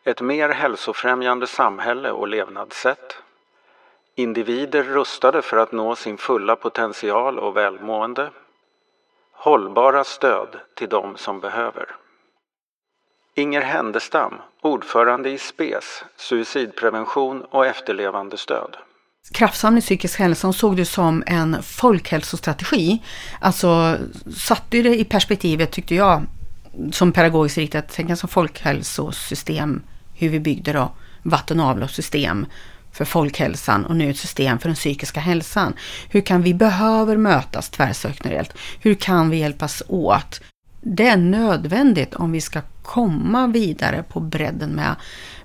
Ett 0.05 0.21
mer 0.21 0.49
hälsofrämjande 0.49 1.47
samhälle 1.47 2.11
och 2.11 2.29
levnadssätt. 2.29 3.19
Individer 4.15 4.83
rustade 4.83 5.43
för 5.43 5.57
att 5.57 5.73
nå 5.73 5.97
sin 5.97 6.19
fulla 6.19 6.57
potential 6.57 7.39
och 7.39 7.57
välmående. 7.57 8.31
Hållbara 9.33 10.05
stöd 10.05 10.61
till 10.75 10.89
de 10.89 11.17
som 11.17 11.41
behöver. 11.41 11.97
Inger 13.35 13.61
Händestam, 13.61 14.35
ordförande 14.61 15.31
i 15.31 15.39
SPES, 15.39 16.05
suicidprevention 16.17 17.45
och 17.45 17.67
efterlevandestöd. 17.67 18.77
Kraftsamling 19.33 19.83
psykisk 19.83 20.19
hälsa 20.19 20.53
såg 20.53 20.77
det 20.77 20.85
som 20.85 21.23
en 21.27 21.63
folkhälsostrategi. 21.63 23.03
Alltså 23.41 23.99
satte 24.37 24.83
det 24.83 24.99
i 24.99 25.05
perspektivet, 25.05 25.73
tyckte 25.73 25.95
jag, 25.95 26.27
som 26.93 27.13
pedagogiskt 27.13 27.59
riktat, 27.59 27.89
tänka 27.89 28.17
som 28.17 28.29
folkhälsosystem, 28.29 29.83
hur 30.15 30.29
vi 30.29 30.41
byggde 30.41 30.73
då 30.73 30.93
vatten 31.23 31.61
och 31.61 31.67
avloppssystem 31.67 32.47
för 32.93 33.05
folkhälsan 33.05 33.85
och 33.85 33.97
nu 33.97 34.11
ett 34.11 34.17
system 34.17 34.59
för 34.59 34.69
den 34.69 34.77
psykiska 34.77 35.21
hälsan. 35.21 35.75
Hur 36.09 36.21
kan 36.21 36.43
vi 36.43 36.55
behöver 36.55 37.17
mötas 37.17 37.71
tvärsektoriellt? 37.71 38.55
Hur 38.81 38.95
kan 38.95 39.31
vi 39.31 39.37
hjälpas 39.37 39.83
åt? 39.89 40.41
Det 40.81 41.09
är 41.09 41.17
nödvändigt 41.17 42.15
om 42.15 42.33
vi 42.33 42.41
ska 42.41 42.61
komma 42.83 43.47
vidare 43.47 44.05
på 44.09 44.21
bredden 44.21 44.71
med 44.71 44.97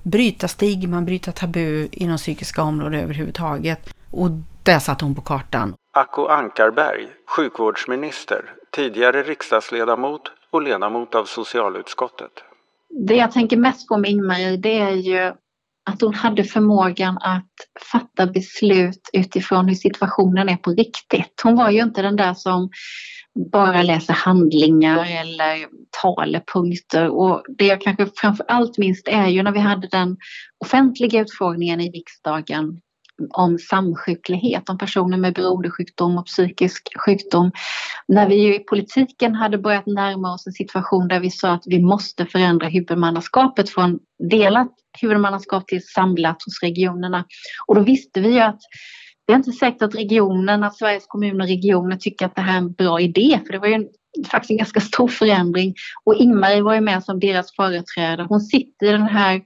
bryta 0.04 0.48
stigman, 0.48 1.06
bryta 1.06 1.32
tabu 1.32 1.88
inom 1.92 2.18
psykiska 2.18 2.64
områden 2.64 3.00
överhuvudtaget. 3.00 3.94
Och 4.12 4.30
det 4.64 4.80
satte 4.80 5.06
hon 5.06 5.16
på 5.16 5.22
kartan. 5.22 5.76
Acko 5.94 6.26
Ankarberg, 6.26 7.08
sjukvårdsminister, 7.36 8.54
tidigare 8.72 9.24
riksdagsledamot 9.24 10.22
och 10.52 10.62
ledamot 10.62 11.16
av 11.16 11.26
socialutskottet. 11.26 12.32
Det 13.08 13.16
jag 13.16 13.32
tänker 13.32 13.58
mest 13.58 13.88
på 13.88 13.98
med 13.98 14.12
Ingmarie 14.12 14.58
det 14.58 14.80
är 14.80 14.92
ju 14.92 15.34
att 15.86 16.02
hon 16.02 16.14
hade 16.14 16.44
förmågan 16.44 17.18
att 17.18 17.54
fatta 17.92 18.28
beslut 18.28 19.10
utifrån 19.14 19.68
hur 19.68 19.76
situationen 19.76 20.50
är 20.50 20.58
på 20.58 20.72
riktigt. 20.72 21.42
Hon 21.44 21.56
var 21.56 21.70
ju 21.70 21.82
inte 21.82 22.02
den 22.02 22.16
där 22.16 22.34
som 22.34 22.70
bara 23.52 23.84
läser 23.84 24.14
handlingar 24.14 25.06
eller 25.06 25.68
talepunkter. 26.02 27.10
Och 27.10 27.44
det 27.58 27.66
jag 27.66 27.82
kanske 27.82 28.08
framför 28.16 28.46
allt 28.48 28.78
minns 28.78 29.02
är 29.06 29.28
ju 29.28 29.44
när 29.44 29.52
vi 29.52 29.60
hade 29.60 29.88
den 29.88 30.18
offentliga 30.58 31.22
utfrågningen 31.22 31.82
i 31.82 31.92
riksdagen 31.92 32.82
om 33.30 33.60
samsjuklighet, 33.60 34.70
om 34.70 34.78
personer 34.78 35.18
med 35.18 35.34
beroendesjukdom 35.34 36.18
och 36.18 36.26
psykisk 36.26 36.90
sjukdom. 37.06 37.52
När 38.08 38.30
vi 38.30 38.36
ju 38.36 38.56
i 38.56 38.60
politiken 38.60 39.36
hade 39.36 39.58
börjat 39.58 39.86
närma 39.86 40.34
oss 40.34 40.48
en 40.48 40.54
situation 40.54 41.08
där 41.08 41.20
vi 41.20 41.32
sa 41.32 41.52
att 41.52 41.64
vi 41.66 41.80
måste 41.80 42.26
förändra 42.26 42.68
huvudmannaskapet 42.68 43.70
från 43.70 44.00
delat 44.30 44.72
huvudmannaskap 45.02 45.68
till 45.68 45.88
samlat 45.88 46.38
hos 46.46 46.62
regionerna. 46.62 47.26
Och 47.68 47.76
då 47.76 47.82
visste 47.82 48.22
vi 48.22 48.30
ju 48.30 48.40
att 48.40 48.62
det 49.30 49.34
är 49.34 49.38
inte 49.38 49.52
säkert 49.52 49.82
att 49.82 49.96
regionerna, 49.96 50.72
Sveriges 50.72 51.06
kommuner 51.08 51.44
och 51.44 51.50
regioner 51.50 51.96
tycker 51.96 52.26
att 52.26 52.36
det 52.36 52.42
här 52.42 52.54
är 52.54 52.58
en 52.58 52.74
bra 52.74 53.00
idé, 53.00 53.40
för 53.46 53.54
det 53.54 53.60
var 53.60 53.68
ju 53.68 53.74
en, 53.74 53.88
faktiskt 54.32 54.52
en 54.52 54.58
ganska 54.58 54.80
stor 54.80 55.08
förändring. 55.08 55.74
Och 56.04 56.16
Ingmarie 56.16 56.62
var 56.62 56.74
ju 56.74 56.82
med 56.82 57.04
som 57.04 57.20
deras 57.20 57.56
företrädare. 57.56 58.28
Hon 58.30 58.42
sitter 58.42 58.86
i 58.86 58.92
den 58.92 59.08
här 59.08 59.42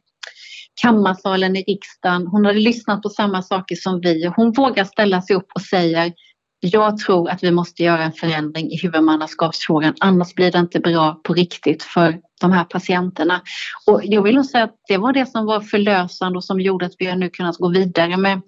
kammarsalen 0.81 1.55
i 1.55 1.63
riksdagen. 1.63 2.27
Hon 2.27 2.45
hade 2.45 2.59
lyssnat 2.59 3.01
på 3.01 3.09
samma 3.09 3.41
saker 3.41 3.75
som 3.75 4.01
vi. 4.01 4.31
Hon 4.35 4.51
vågar 4.51 4.83
ställa 4.83 5.21
sig 5.21 5.35
upp 5.35 5.47
och 5.55 5.61
säger 5.61 6.13
jag 6.59 6.97
tror 6.97 7.29
att 7.29 7.43
vi 7.43 7.51
måste 7.51 7.83
göra 7.83 8.03
en 8.03 8.11
förändring 8.11 8.71
i 8.71 8.77
huvudmannaskapsfrågan, 8.77 9.93
annars 9.99 10.35
blir 10.35 10.51
det 10.51 10.59
inte 10.59 10.79
bra 10.79 11.21
på 11.23 11.33
riktigt 11.33 11.83
för 11.83 12.19
de 12.41 12.51
här 12.51 12.63
patienterna. 12.63 13.41
Och 13.87 14.01
jag 14.03 14.21
vill 14.21 14.35
nog 14.35 14.45
säga 14.45 14.63
att 14.63 14.75
det 14.87 14.97
var 14.97 15.13
det 15.13 15.25
som 15.25 15.45
var 15.45 15.61
förlösande 15.61 16.37
och 16.37 16.43
som 16.43 16.59
gjorde 16.59 16.85
att 16.85 16.95
vi 16.99 17.15
nu 17.15 17.29
kunnat 17.29 17.57
gå 17.57 17.69
vidare 17.69 18.17
med 18.17 18.41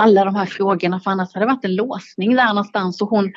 alla 0.00 0.24
de 0.24 0.34
här 0.34 0.46
frågorna, 0.46 1.00
för 1.00 1.10
annars 1.10 1.34
hade 1.34 1.46
det 1.46 1.52
varit 1.52 1.64
en 1.64 1.74
låsning 1.74 2.36
där 2.36 2.48
någonstans. 2.48 3.02
Och 3.02 3.08
hon, 3.08 3.32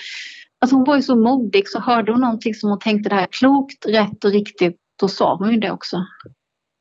alltså 0.61 0.75
hon 0.75 0.83
var 0.85 0.95
ju 0.95 1.01
så 1.01 1.15
modig, 1.15 1.69
så 1.69 1.79
hörde 1.79 2.11
hon 2.11 2.21
någonting 2.21 2.55
som 2.55 2.69
hon 2.69 2.79
tänkte 2.79 3.09
det 3.09 3.15
här 3.15 3.27
klokt, 3.31 3.85
rätt 3.85 4.23
och 4.23 4.31
riktigt, 4.31 4.77
då 4.99 5.07
sa 5.07 5.35
hon 5.35 5.51
ju 5.51 5.59
det 5.59 5.71
också. 5.71 6.05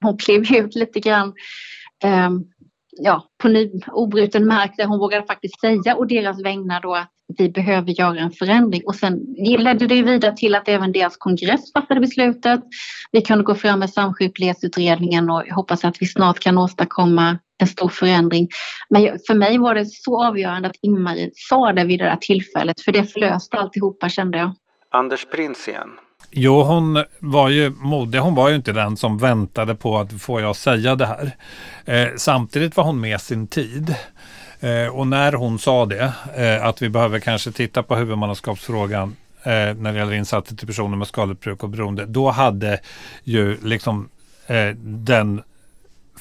Hon 0.04 0.18
klev 0.18 0.52
ut 0.52 0.74
lite 0.74 1.00
grann 1.00 1.32
eh, 2.04 2.30
ja, 3.00 3.28
på 3.42 3.48
ny, 3.48 3.70
obruten 3.92 4.46
mark 4.46 4.74
där 4.76 4.86
hon 4.86 4.98
vågade 4.98 5.26
faktiskt 5.26 5.60
säga 5.60 5.96
och 5.96 6.06
deras 6.06 6.44
vägnar 6.44 6.80
då 6.80 6.94
att 6.94 7.10
vi 7.38 7.48
behöver 7.48 8.00
göra 8.00 8.20
en 8.20 8.30
förändring. 8.30 8.82
Och 8.86 8.94
sen 8.94 9.20
ledde 9.58 9.86
det 9.86 10.02
vidare 10.02 10.36
till 10.36 10.54
att 10.54 10.68
även 10.68 10.92
deras 10.92 11.16
kongress 11.16 11.72
fattade 11.72 12.00
beslutet. 12.00 12.60
Vi 13.12 13.22
kunde 13.22 13.44
gå 13.44 13.54
fram 13.54 13.78
med 13.78 13.90
samsjuklighetsutredningen 13.90 15.30
och 15.30 15.42
hoppas 15.50 15.84
att 15.84 15.96
vi 16.00 16.06
snart 16.06 16.38
kan 16.38 16.58
åstadkomma 16.58 17.38
en 17.58 17.66
stor 17.66 17.88
förändring. 17.88 18.48
Men 18.88 19.18
för 19.26 19.34
mig 19.34 19.58
var 19.58 19.74
det 19.74 19.86
så 19.86 20.24
avgörande 20.24 20.68
att 20.68 20.76
Ingmarie 20.82 21.30
sa 21.34 21.72
det 21.72 21.84
vid 21.84 22.00
det 22.00 22.04
där 22.04 22.18
tillfället, 22.20 22.80
för 22.80 22.92
det 22.92 23.04
förlöste 23.04 23.56
alltihopa 23.56 24.08
kände 24.08 24.38
jag. 24.38 24.54
Anders 24.90 25.26
Prins 25.30 25.68
igen. 25.68 25.88
Jo, 26.34 26.62
hon 26.62 27.04
var 27.18 27.48
ju 27.48 27.70
modig. 27.70 28.18
Hon 28.18 28.34
var 28.34 28.48
ju 28.48 28.56
inte 28.56 28.72
den 28.72 28.96
som 28.96 29.18
väntade 29.18 29.74
på 29.74 29.98
att 29.98 30.12
får 30.12 30.40
jag 30.40 30.56
säga 30.56 30.94
det 30.94 31.06
här. 31.06 31.30
Eh, 31.84 32.08
samtidigt 32.16 32.76
var 32.76 32.84
hon 32.84 33.00
med 33.00 33.20
sin 33.20 33.46
tid. 33.46 33.94
Eh, 34.60 34.86
och 34.86 35.06
när 35.06 35.32
hon 35.32 35.58
sa 35.58 35.86
det, 35.86 36.12
eh, 36.36 36.66
att 36.66 36.82
vi 36.82 36.88
behöver 36.88 37.18
kanske 37.18 37.52
titta 37.52 37.82
på 37.82 37.96
huvudmannaskapsfrågan 37.96 39.16
eh, 39.42 39.50
när 39.52 39.92
det 39.92 39.98
gäller 39.98 40.12
insatser 40.12 40.56
till 40.56 40.66
personer 40.66 40.96
med 40.96 41.08
skadligt 41.08 41.40
bruk 41.40 41.62
och 41.62 41.68
beroende, 41.68 42.06
då 42.06 42.30
hade 42.30 42.80
ju 43.24 43.58
liksom 43.62 44.08
eh, 44.46 44.68
den 44.76 45.42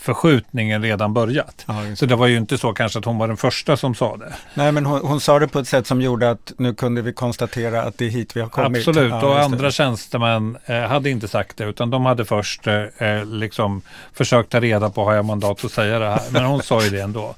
förskjutningen 0.01 0.81
redan 0.81 1.13
börjat. 1.13 1.65
Ja, 1.67 1.95
så 1.95 2.05
det 2.05 2.15
var 2.15 2.27
ju 2.27 2.37
inte 2.37 2.57
så 2.57 2.73
kanske 2.73 2.99
att 2.99 3.05
hon 3.05 3.17
var 3.17 3.27
den 3.27 3.37
första 3.37 3.77
som 3.77 3.95
sa 3.95 4.17
det. 4.17 4.33
Nej, 4.53 4.71
men 4.71 4.85
hon, 4.85 5.01
hon, 5.01 5.19
sa 5.19 5.39
det 5.39 5.47
på 5.47 5.59
ett 5.59 5.67
sätt 5.67 5.87
som 5.87 6.01
gjorde 6.01 6.31
att 6.31 6.53
nu 6.57 6.73
kunde 6.73 7.01
vi 7.01 7.13
konstatera 7.13 7.83
att 7.83 7.97
det 7.97 8.05
är 8.05 8.09
hit 8.09 8.35
vi 8.35 8.41
har 8.41 8.49
kommit. 8.49 8.87
Absolut, 8.87 9.11
ja, 9.11 9.25
och 9.25 9.39
andra 9.39 9.71
tjänstemän 9.71 10.57
eh, 10.65 10.81
hade 10.81 11.09
inte 11.09 11.27
sagt 11.27 11.57
det 11.57 11.63
utan 11.63 11.89
de 11.89 12.05
hade 12.05 12.25
först 12.25 12.67
eh, 12.67 12.73
eh, 12.97 13.25
liksom 13.25 13.81
försökt 14.13 14.51
ta 14.51 14.59
reda 14.59 14.89
på 14.89 15.03
har 15.03 15.13
jag 15.13 15.25
mandat 15.25 15.65
att 15.65 15.71
säga 15.71 15.99
det 15.99 16.09
här. 16.09 16.21
Men 16.31 16.45
hon 16.45 16.61
sa 16.61 16.83
ju 16.83 16.89
det 16.89 17.01
ändå. 17.01 17.35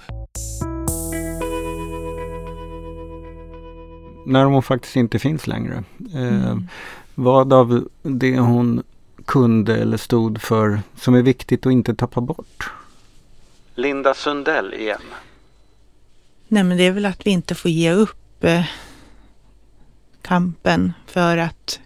När 4.25 4.45
hon 4.45 4.63
faktiskt 4.63 4.95
inte 4.95 5.19
finns 5.19 5.47
längre. 5.47 5.83
Eh, 6.13 6.21
mm. 6.21 6.67
Vad 7.15 7.53
av 7.53 7.87
det 8.01 8.39
hon 8.39 8.83
kunde 9.25 9.77
eller 9.77 9.97
stod 9.97 10.41
för 10.41 10.81
som 10.95 11.15
är 11.15 11.21
viktigt 11.21 11.65
att 11.65 11.71
inte 11.71 11.95
tappa 11.95 12.21
bort? 12.21 12.71
Linda 13.75 14.13
Sundell 14.13 14.73
igen. 14.73 15.01
Nej 16.47 16.63
men 16.63 16.77
det 16.77 16.83
är 16.83 16.91
väl 16.91 17.05
att 17.05 17.27
vi 17.27 17.31
inte 17.31 17.55
får 17.55 17.71
ge 17.71 17.91
upp 17.91 18.43
eh, 18.43 18.65
kampen 20.21 20.93
för 21.05 21.37
att 21.37 21.79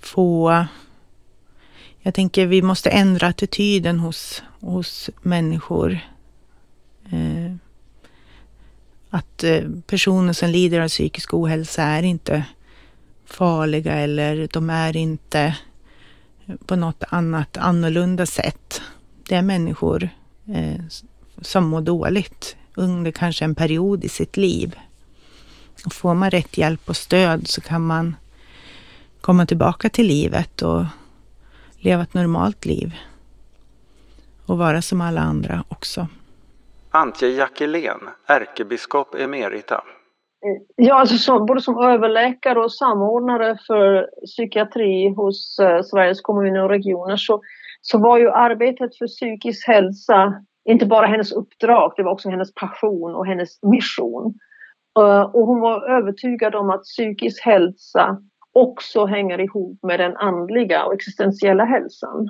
få 0.00 0.66
jag 2.06 2.14
tänker 2.14 2.46
vi 2.46 2.62
måste 2.62 2.90
ändra 2.90 3.26
attityden 3.26 4.00
hos, 4.00 4.42
hos 4.60 5.10
människor. 5.22 5.98
Eh, 7.10 7.54
att 9.10 9.44
eh, 9.44 9.62
personer 9.86 10.32
som 10.32 10.50
lider 10.50 10.80
av 10.80 10.88
psykisk 10.88 11.34
ohälsa 11.34 11.82
är 11.82 12.02
inte 12.02 12.44
farliga 13.26 13.92
eller 13.92 14.48
de 14.52 14.70
är 14.70 14.96
inte 14.96 15.56
på 16.66 16.76
något 16.76 17.04
annat 17.08 17.56
annorlunda 17.56 18.26
sätt. 18.26 18.82
Det 19.28 19.34
är 19.34 19.42
människor 19.42 20.08
eh, 20.54 20.80
som 21.40 21.64
mår 21.64 21.80
dåligt 21.80 22.56
under 22.74 23.10
kanske 23.10 23.44
en 23.44 23.54
period 23.54 24.04
i 24.04 24.08
sitt 24.08 24.36
liv. 24.36 24.78
Och 25.84 25.92
får 25.92 26.14
man 26.14 26.30
rätt 26.30 26.58
hjälp 26.58 26.88
och 26.88 26.96
stöd 26.96 27.48
så 27.48 27.60
kan 27.60 27.86
man 27.86 28.16
komma 29.20 29.46
tillbaka 29.46 29.88
till 29.88 30.06
livet 30.06 30.62
och 30.62 30.84
leva 31.78 32.02
ett 32.02 32.14
normalt 32.14 32.64
liv. 32.64 32.94
Och 34.46 34.58
vara 34.58 34.82
som 34.82 35.00
alla 35.00 35.20
andra 35.20 35.64
också. 35.68 36.08
Antje 36.90 37.28
Jackelén, 37.28 38.00
ärkebiskop 38.26 39.14
emerita. 39.14 39.84
Ja, 40.76 40.94
alltså 40.94 41.18
som, 41.18 41.46
både 41.46 41.60
som 41.60 41.78
överläkare 41.78 42.58
och 42.58 42.72
samordnare 42.72 43.58
för 43.66 44.10
psykiatri 44.26 45.08
hos 45.08 45.58
eh, 45.58 45.82
Sveriges 45.82 46.20
kommuner 46.20 46.62
och 46.62 46.70
regioner 46.70 47.16
så, 47.16 47.42
så 47.80 47.98
var 47.98 48.18
ju 48.18 48.30
arbetet 48.30 48.98
för 48.98 49.06
psykisk 49.06 49.68
hälsa 49.68 50.34
inte 50.66 50.86
bara 50.86 51.06
hennes 51.06 51.32
uppdrag, 51.32 51.92
det 51.96 52.02
var 52.02 52.12
också 52.12 52.30
hennes 52.30 52.54
passion 52.54 53.14
och 53.14 53.26
hennes 53.26 53.62
mission. 53.62 54.34
Uh, 54.98 55.20
och 55.20 55.46
hon 55.46 55.60
var 55.60 55.90
övertygad 55.90 56.54
om 56.54 56.70
att 56.70 56.82
psykisk 56.82 57.44
hälsa 57.44 58.22
också 58.52 59.06
hänger 59.06 59.40
ihop 59.40 59.78
med 59.82 60.00
den 60.00 60.16
andliga 60.16 60.84
och 60.84 60.94
existentiella 60.94 61.64
hälsan. 61.64 62.28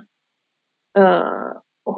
Uh, 0.97 1.51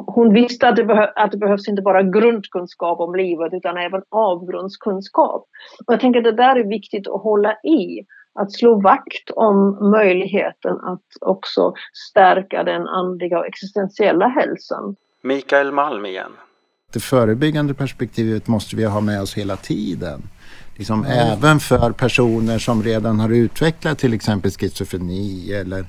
hon 0.06 0.32
visste 0.32 0.68
att 0.68 0.76
det, 0.76 0.84
behö 0.84 1.06
att 1.16 1.30
det 1.30 1.38
behövs 1.38 1.68
inte 1.68 1.82
bara 1.82 2.02
grundkunskap 2.02 3.00
om 3.00 3.14
livet 3.14 3.52
utan 3.52 3.76
även 3.76 4.02
avgrundskunskap. 4.08 5.46
Och 5.86 5.92
jag 5.92 6.00
tänker 6.00 6.20
att 6.20 6.24
det 6.24 6.42
där 6.42 6.56
är 6.56 6.68
viktigt 6.68 7.08
att 7.08 7.22
hålla 7.22 7.52
i. 7.52 8.06
Att 8.34 8.52
slå 8.52 8.80
vakt 8.80 9.30
om 9.36 9.90
möjligheten 9.90 10.80
att 10.80 11.04
också 11.20 11.72
stärka 12.10 12.62
den 12.64 12.88
andliga 12.88 13.38
och 13.38 13.46
existentiella 13.46 14.28
hälsan. 14.28 14.96
Mikael 15.22 15.72
Malm 15.72 16.06
igen. 16.06 16.32
Det 16.92 17.00
förebyggande 17.00 17.74
perspektivet 17.74 18.46
måste 18.46 18.76
vi 18.76 18.84
ha 18.84 19.00
med 19.00 19.22
oss 19.22 19.34
hela 19.34 19.56
tiden. 19.56 20.22
Liksom 20.80 21.04
mm. 21.04 21.18
Även 21.18 21.60
för 21.60 21.92
personer 21.92 22.58
som 22.58 22.82
redan 22.82 23.20
har 23.20 23.28
utvecklat 23.28 23.98
till 23.98 24.14
exempel 24.14 24.50
schizofreni 24.50 25.52
eller 25.52 25.84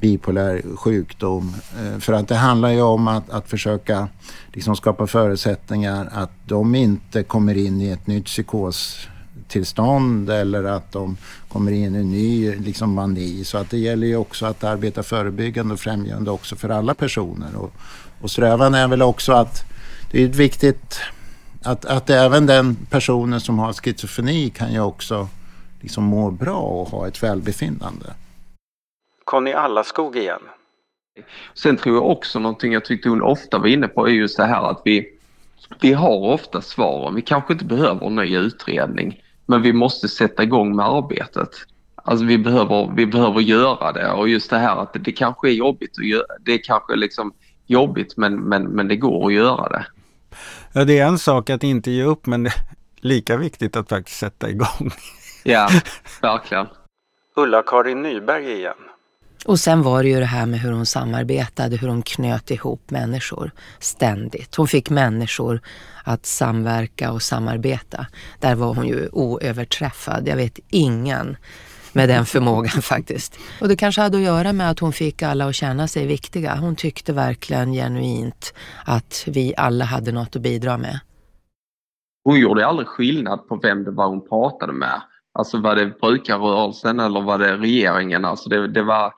bipolär 0.00 0.62
sjukdom. 0.76 1.54
Eh, 1.80 1.98
för 1.98 2.12
att 2.12 2.28
det 2.28 2.36
handlar 2.36 2.68
ju 2.68 2.82
om 2.82 3.08
att, 3.08 3.30
att 3.30 3.48
försöka 3.48 4.08
liksom 4.52 4.76
skapa 4.76 5.06
förutsättningar 5.06 6.08
att 6.12 6.30
de 6.44 6.74
inte 6.74 7.22
kommer 7.22 7.56
in 7.56 7.80
i 7.80 7.88
ett 7.88 8.06
nytt 8.06 8.24
psykostillstånd 8.24 10.30
eller 10.30 10.64
att 10.64 10.92
de 10.92 11.16
kommer 11.48 11.72
in 11.72 11.94
i 11.94 11.98
en 11.98 12.10
ny 12.10 12.56
liksom, 12.56 12.94
mani. 12.94 13.44
Så 13.44 13.58
att 13.58 13.70
det 13.70 13.78
gäller 13.78 14.06
ju 14.06 14.16
också 14.16 14.46
att 14.46 14.64
arbeta 14.64 15.02
förebyggande 15.02 15.74
och 15.74 15.80
främjande 15.80 16.30
också 16.30 16.56
för 16.56 16.68
alla 16.68 16.94
personer. 16.94 17.56
Och, 17.56 17.72
och 18.20 18.30
strävan 18.30 18.74
är 18.74 18.88
väl 18.88 19.02
också 19.02 19.32
att 19.32 19.71
det 20.12 20.22
är 20.22 20.28
viktigt 20.28 21.00
att, 21.64 21.84
att 21.84 22.10
även 22.10 22.46
den 22.46 22.76
personen 22.90 23.40
som 23.40 23.58
har 23.58 23.72
schizofreni 23.72 24.50
kan 24.50 24.72
ju 24.72 24.80
också 24.80 25.28
liksom 25.80 26.04
må 26.04 26.30
bra 26.30 26.60
och 26.60 26.88
ha 26.88 27.08
ett 27.08 27.22
välbefinnande. 27.22 28.14
Conny 29.24 29.52
Allaskog 29.52 30.16
igen. 30.16 30.40
Sen 31.54 31.76
tror 31.76 31.96
jag 31.96 32.10
också 32.10 32.38
någonting 32.38 32.72
jag 32.72 32.84
tyckte 32.84 33.08
hon 33.08 33.22
ofta 33.22 33.58
var 33.58 33.66
inne 33.66 33.88
på 33.88 34.06
är 34.06 34.12
just 34.12 34.36
det 34.36 34.44
här 34.44 34.70
att 34.70 34.82
vi, 34.84 35.06
vi 35.80 35.92
har 35.92 36.18
ofta 36.18 36.62
svaren. 36.62 37.14
Vi 37.14 37.22
kanske 37.22 37.52
inte 37.52 37.64
behöver 37.64 38.06
en 38.06 38.16
ny 38.16 38.36
utredning 38.36 39.22
men 39.46 39.62
vi 39.62 39.72
måste 39.72 40.08
sätta 40.08 40.42
igång 40.42 40.76
med 40.76 40.86
arbetet. 40.86 41.50
Alltså 41.94 42.24
vi 42.24 42.38
behöver, 42.38 42.92
vi 42.96 43.06
behöver 43.06 43.40
göra 43.40 43.92
det 43.92 44.12
och 44.12 44.28
just 44.28 44.50
det 44.50 44.58
här 44.58 44.76
att 44.76 44.92
det, 44.92 44.98
det 44.98 45.12
kanske 45.12 45.48
är 45.48 45.52
jobbigt 45.52 45.98
att 45.98 46.06
göra. 46.06 46.26
Det 46.40 46.52
är 46.52 46.62
kanske 46.64 46.96
liksom 46.96 47.32
jobbigt 47.66 48.16
men, 48.16 48.40
men, 48.40 48.62
men 48.62 48.88
det 48.88 48.96
går 48.96 49.26
att 49.26 49.34
göra 49.34 49.68
det. 49.68 49.86
Ja, 50.72 50.84
det 50.84 50.98
är 50.98 51.06
en 51.06 51.18
sak 51.18 51.50
att 51.50 51.64
inte 51.64 51.90
ge 51.90 52.02
upp 52.02 52.26
men 52.26 52.42
det 52.42 52.50
är 52.50 52.54
lika 52.96 53.36
viktigt 53.36 53.76
att 53.76 53.88
faktiskt 53.88 54.18
sätta 54.18 54.50
igång. 54.50 54.90
Ja, 55.42 55.68
verkligen. 56.22 56.66
Ulla-Karin 57.36 58.02
Nyberg 58.02 58.52
igen. 58.52 58.74
Och 59.44 59.60
sen 59.60 59.82
var 59.82 60.02
det 60.02 60.08
ju 60.08 60.20
det 60.20 60.26
här 60.26 60.46
med 60.46 60.60
hur 60.60 60.72
hon 60.72 60.86
samarbetade, 60.86 61.76
hur 61.76 61.88
hon 61.88 62.02
knöt 62.02 62.50
ihop 62.50 62.90
människor 62.90 63.50
ständigt. 63.78 64.54
Hon 64.56 64.68
fick 64.68 64.90
människor 64.90 65.60
att 66.04 66.26
samverka 66.26 67.12
och 67.12 67.22
samarbeta. 67.22 68.06
Där 68.40 68.54
var 68.54 68.74
hon 68.74 68.86
ju 68.86 69.08
oöverträffad. 69.12 70.28
Jag 70.28 70.36
vet 70.36 70.58
ingen 70.70 71.36
med 71.92 72.08
den 72.08 72.24
förmågan 72.24 72.82
faktiskt. 72.82 73.38
Och 73.60 73.68
det 73.68 73.76
kanske 73.76 74.00
hade 74.00 74.16
att 74.16 74.22
göra 74.22 74.52
med 74.52 74.70
att 74.70 74.78
hon 74.78 74.92
fick 74.92 75.22
alla 75.22 75.46
att 75.46 75.54
känna 75.54 75.88
sig 75.88 76.06
viktiga. 76.06 76.54
Hon 76.54 76.76
tyckte 76.76 77.12
verkligen 77.12 77.72
genuint 77.72 78.54
att 78.84 79.24
vi 79.26 79.54
alla 79.56 79.84
hade 79.84 80.12
något 80.12 80.36
att 80.36 80.42
bidra 80.42 80.78
med. 80.78 81.00
Hon 82.24 82.40
gjorde 82.40 82.66
aldrig 82.66 82.88
skillnad 82.88 83.48
på 83.48 83.56
vem 83.56 83.84
det 83.84 83.90
var 83.90 84.08
hon 84.08 84.28
pratade 84.28 84.72
med. 84.72 85.02
Alltså 85.34 85.60
var 85.60 85.76
det 85.76 86.00
brukarrörelsen 86.00 87.00
eller 87.00 87.20
var 87.20 87.38
det 87.38 87.56
regeringen? 87.56 88.24
Alltså 88.24 88.48
det, 88.48 88.68
det 88.68 88.82
var, 88.82 89.12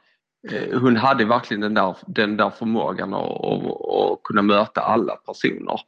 eh, 0.50 0.80
hon 0.80 0.96
hade 0.96 1.24
verkligen 1.24 1.60
den 1.60 1.74
där, 1.74 1.96
den 2.06 2.36
där 2.36 2.50
förmågan 2.50 3.14
att, 3.14 3.44
att, 3.44 3.64
att 3.64 4.22
kunna 4.24 4.42
möta 4.42 4.80
alla 4.80 5.16
personer. 5.16 5.80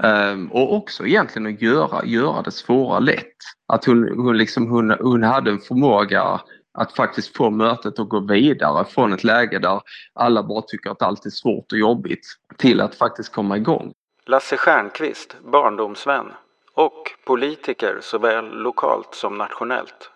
Um, 0.00 0.52
och 0.52 0.74
också 0.74 1.06
egentligen 1.06 1.54
att 1.54 1.62
göra, 1.62 2.04
göra 2.04 2.42
det 2.42 2.50
svåra 2.50 2.98
lätt. 2.98 3.36
Att 3.66 3.84
hon, 3.84 4.18
hon, 4.18 4.38
liksom, 4.38 4.70
hon, 4.70 4.90
hon 4.90 5.22
hade 5.22 5.50
en 5.50 5.58
förmåga 5.58 6.40
att 6.78 6.92
faktiskt 6.92 7.36
få 7.36 7.50
mötet 7.50 7.98
att 7.98 8.08
gå 8.08 8.20
vidare 8.20 8.84
från 8.84 9.12
ett 9.12 9.24
läge 9.24 9.58
där 9.58 9.80
alla 10.14 10.42
bara 10.42 10.62
tycker 10.62 10.90
att 10.90 11.02
allt 11.02 11.26
är 11.26 11.30
svårt 11.30 11.72
och 11.72 11.78
jobbigt 11.78 12.26
till 12.56 12.80
att 12.80 12.94
faktiskt 12.94 13.32
komma 13.32 13.56
igång. 13.56 13.92
Lasse 14.26 14.56
Stjernqvist, 14.56 15.36
barndomsvän 15.52 16.32
och 16.74 17.10
politiker 17.26 17.98
såväl 18.02 18.44
lokalt 18.62 19.14
som 19.14 19.38
nationellt. 19.38 20.10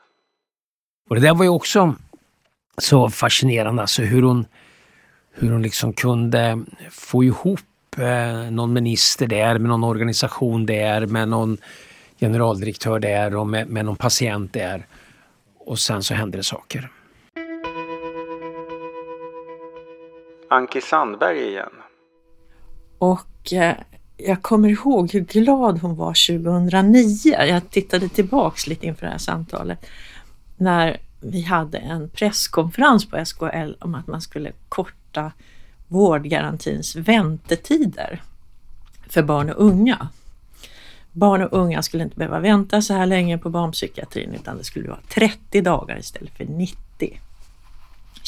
Och 1.09 1.17
det 1.17 1.23
där 1.23 1.35
var 1.35 1.45
ju 1.45 1.51
också 1.51 1.95
så 2.79 3.11
fascinerande, 3.11 3.83
alltså 3.83 4.03
hur 4.03 4.23
hon, 4.23 4.47
hur 5.33 5.51
hon 5.51 5.63
liksom 5.63 5.93
kunde 5.93 6.65
få 6.91 7.25
ihop 7.25 7.61
eh, 7.99 8.51
någon 8.51 8.73
minister 8.73 9.27
där, 9.27 9.59
med 9.59 9.69
någon 9.69 9.85
organisation 9.85 10.67
där, 10.67 11.07
med 11.07 11.29
någon 11.29 11.59
generaldirektör 12.21 12.99
där 12.99 13.37
och 13.37 13.47
med, 13.47 13.69
med 13.69 13.85
någon 13.85 13.97
patient 13.97 14.53
där. 14.53 14.87
Och 15.59 15.79
sen 15.79 16.03
så 16.03 16.15
händer 16.15 16.39
det 16.39 16.45
saker. 16.45 16.91
Anki 20.51 20.81
Sandberg 20.81 21.49
igen. 21.49 21.71
Och 22.99 23.53
eh, 23.53 23.77
jag 24.17 24.43
kommer 24.43 24.69
ihåg 24.69 25.13
hur 25.13 25.21
glad 25.21 25.79
hon 25.79 25.97
var 25.97 26.39
2009. 26.39 27.15
Jag 27.25 27.71
tittade 27.71 28.09
tillbaks 28.09 28.67
lite 28.67 28.87
inför 28.87 29.07
det 29.07 29.13
här 29.13 29.19
samtalet. 29.19 29.87
När 30.57 31.01
vi 31.21 31.43
hade 31.43 31.79
en 31.79 32.09
presskonferens 32.11 33.11
på 33.11 33.25
SKL 33.25 33.73
om 33.81 33.95
att 33.95 34.07
man 34.07 34.21
skulle 34.21 34.53
korta 34.69 35.33
vårdgarantins 35.89 36.97
väntetider 36.97 38.23
för 39.09 39.23
barn 39.23 39.51
och 39.51 39.65
unga. 39.65 40.09
Barn 41.13 41.43
och 41.43 41.53
unga 41.53 41.83
skulle 41.83 42.05
inte 42.05 42.17
behöva 42.17 42.41
vänta 42.41 42.83
så 42.83 42.95
här 42.95 43.07
länge 43.07 43.39
på 43.39 43.51
barnpsykiatrin 43.51 44.35
utan 44.35 44.59
det 44.59 44.65
skulle 44.65 44.89
vara 44.89 45.01
30 45.09 45.61
dagar 45.61 45.99
istället 45.99 46.37
för 46.37 46.45
90 46.45 47.21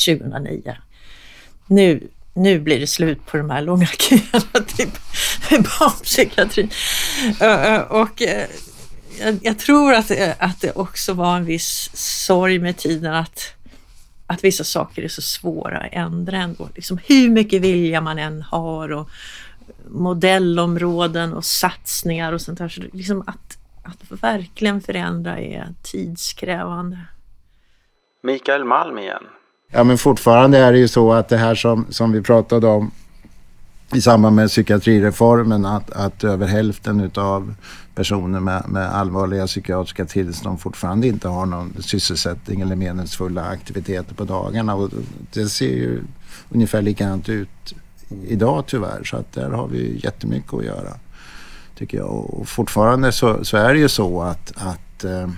2009. 0.06 0.76
Nu, 1.66 2.08
nu 2.34 2.60
blir 2.60 2.80
det 2.80 2.86
slut 2.86 3.26
på 3.26 3.36
de 3.36 3.50
här 3.50 3.62
långa 3.62 3.86
köerna 3.98 4.64
till 4.66 4.88
barnpsykiatrin. 5.50 6.70
Och 7.88 8.22
eh, 8.22 8.46
jag, 9.42 9.58
tror 9.58 9.94
att, 9.94 10.10
att 10.38 10.60
det 10.60 10.72
också 10.72 11.12
var 11.12 11.36
en 11.36 11.44
viss 11.44 11.90
sorg 11.94 12.58
med 12.58 12.76
tiden 12.76 13.14
att 13.14 13.52
att 14.28 14.44
vissa 14.44 14.64
saker 14.64 15.02
är 15.02 15.08
så 15.08 15.22
svåra 15.22 15.78
att 15.78 15.92
ändra 15.92 16.36
ändå. 16.36 16.68
Liksom 16.74 16.98
hur 17.04 17.28
mycket 17.28 17.62
vilja 17.62 18.00
man 18.00 18.18
än 18.18 18.42
har 18.42 18.92
och 18.92 19.10
modellområden 19.88 21.32
och 21.32 21.44
satsningar 21.44 22.32
och 22.32 22.40
sånt 22.40 22.58
där. 22.58 22.68
Så 22.68 22.82
liksom 22.92 23.20
att, 23.20 23.58
att 23.82 24.22
verkligen 24.22 24.80
förändra 24.80 25.38
är 25.38 25.74
tidskrävande. 25.82 26.98
Mikael 28.22 28.64
Malm 28.64 28.98
igen. 28.98 29.22
Ja 29.72 29.84
men 29.84 29.98
fortfarande 29.98 30.58
är 30.58 30.72
det 30.72 30.78
ju 30.78 30.88
så 30.88 31.12
att 31.12 31.28
det 31.28 31.36
här 31.36 31.54
som, 31.54 31.86
som 31.90 32.12
vi 32.12 32.22
pratade 32.22 32.66
om 32.66 32.90
i 33.94 34.01
samband 34.01 34.37
med 34.37 34.48
psykiatrireformen 34.48 35.64
att, 35.64 35.90
att 35.90 36.24
över 36.24 36.46
hälften 36.46 37.01
utav 37.01 37.55
personer 37.94 38.40
med, 38.40 38.64
med 38.68 38.94
allvarliga 38.94 39.46
psykiatriska 39.46 40.05
tillstånd 40.05 40.61
fortfarande 40.61 41.07
inte 41.07 41.29
har 41.29 41.46
någon 41.46 41.83
sysselsättning 41.83 42.61
eller 42.61 42.77
meningsfulla 42.77 43.42
aktiviteter 43.44 44.14
på 44.14 44.24
dagarna. 44.24 44.74
Och 44.74 44.90
det 45.33 45.46
ser 45.46 45.74
ju 45.74 46.03
ungefär 46.51 46.83
likadant 46.83 47.29
ut 47.29 47.74
idag 48.29 48.64
tyvärr 48.66 49.05
så 49.05 49.16
att 49.16 49.33
där 49.33 49.51
har 49.51 49.68
vi 49.68 50.01
jättemycket 50.05 50.55
att 50.55 50.64
göra. 50.64 50.94
Tycker 51.74 51.98
jag. 51.98 52.11
Och 52.11 52.48
fortfarande 52.48 53.12
så, 53.12 53.44
så 53.44 53.57
är 53.57 53.74
det 53.74 53.81
ju 53.81 53.88
så 53.88 54.22
att, 54.22 54.53
att 54.57 55.05
eh, 55.05 55.29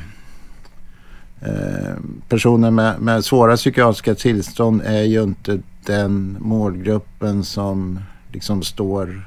eh, 1.41 1.95
personer 2.29 2.71
med, 2.71 3.01
med 3.01 3.25
svåra 3.25 3.57
psykiatriska 3.57 4.15
tillstånd 4.15 4.83
är 4.85 5.03
ju 5.03 5.23
inte 5.23 5.59
den 5.85 6.37
målgruppen 6.41 7.45
som 7.45 8.01
liksom 8.33 8.63
står 8.63 9.25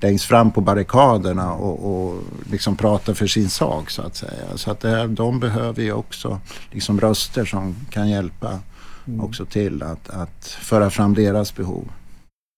längst 0.00 0.24
fram 0.24 0.50
på 0.50 0.60
barrikaderna 0.60 1.52
och, 1.52 1.92
och 1.92 2.22
liksom 2.50 2.76
pratar 2.76 3.14
för 3.14 3.26
sin 3.26 3.50
sak 3.50 3.90
så 3.90 4.02
att 4.02 4.16
säga. 4.16 4.56
Så 4.56 4.70
att 4.70 4.80
det, 4.80 5.06
de 5.06 5.40
behöver 5.40 5.82
ju 5.82 5.92
också 5.92 6.40
liksom 6.70 7.00
röster 7.00 7.44
som 7.44 7.76
kan 7.90 8.10
hjälpa 8.10 8.58
mm. 9.06 9.20
också 9.20 9.44
till 9.46 9.82
att, 9.82 10.10
att 10.10 10.46
föra 10.46 10.90
fram 10.90 11.14
deras 11.14 11.54
behov. 11.54 11.88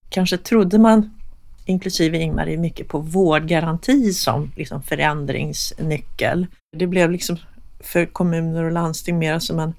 Kanske 0.09 0.37
trodde 0.37 0.79
man, 0.79 1.19
inklusive 1.65 2.17
Ingmarie, 2.17 2.57
mycket 2.57 2.87
på 2.87 2.99
vårdgaranti 2.99 4.13
som 4.13 4.51
liksom 4.55 4.83
förändringsnyckel. 4.83 6.47
Det 6.77 6.87
blev 6.87 7.11
liksom 7.11 7.37
för 7.79 8.05
kommuner 8.05 8.63
och 8.63 8.71
landsting 8.71 9.19
mer 9.19 9.39
som 9.39 9.59
en 9.59 9.73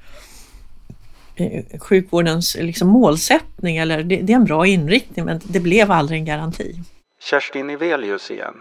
sjukvårdens 1.80 2.56
liksom 2.60 2.88
målsättning 2.88 3.76
eller 3.76 4.02
det, 4.02 4.16
det, 4.16 4.32
är 4.32 4.36
en 4.36 4.44
bra 4.44 4.66
inriktning 4.66 5.24
men 5.24 5.40
det 5.44 5.60
blev 5.60 5.90
aldrig 5.90 6.18
en 6.18 6.24
garanti. 6.24 6.74
Kerstin 7.20 7.66
Nivelius 7.66 8.30
igen. 8.30 8.54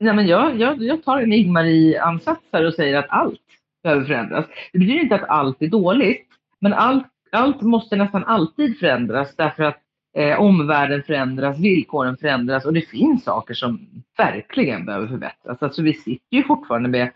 Nej, 0.00 0.14
men 0.14 0.26
jag, 0.26 0.60
jag, 0.60 0.82
jag 0.82 1.04
tar 1.04 1.18
en 1.18 1.32
Ingmarie-ansats 1.32 2.40
här 2.52 2.66
och 2.66 2.74
säger 2.74 2.94
att 2.94 3.06
allt 3.08 3.40
behöver 3.82 4.04
förändras. 4.04 4.44
Det 4.72 4.78
betyder 4.78 5.02
inte 5.02 5.14
att 5.14 5.28
allt 5.28 5.62
är 5.62 5.66
dåligt, 5.66 6.26
men 6.60 6.72
allt, 6.72 7.06
allt 7.32 7.62
måste 7.62 7.96
nästan 7.96 8.24
alltid 8.24 8.78
förändras 8.78 9.36
därför 9.36 9.62
att 9.62 9.78
eh, 10.16 10.40
omvärlden 10.40 11.02
förändras, 11.02 11.58
villkoren 11.58 12.16
förändras 12.16 12.64
och 12.64 12.72
det 12.72 12.80
finns 12.80 13.24
saker 13.24 13.54
som 13.54 13.86
verkligen 14.16 14.86
behöver 14.86 15.06
förbättras. 15.06 15.62
Alltså 15.62 15.82
vi 15.82 15.94
sitter 15.94 16.36
ju 16.36 16.42
fortfarande 16.42 16.88
med 16.88 17.10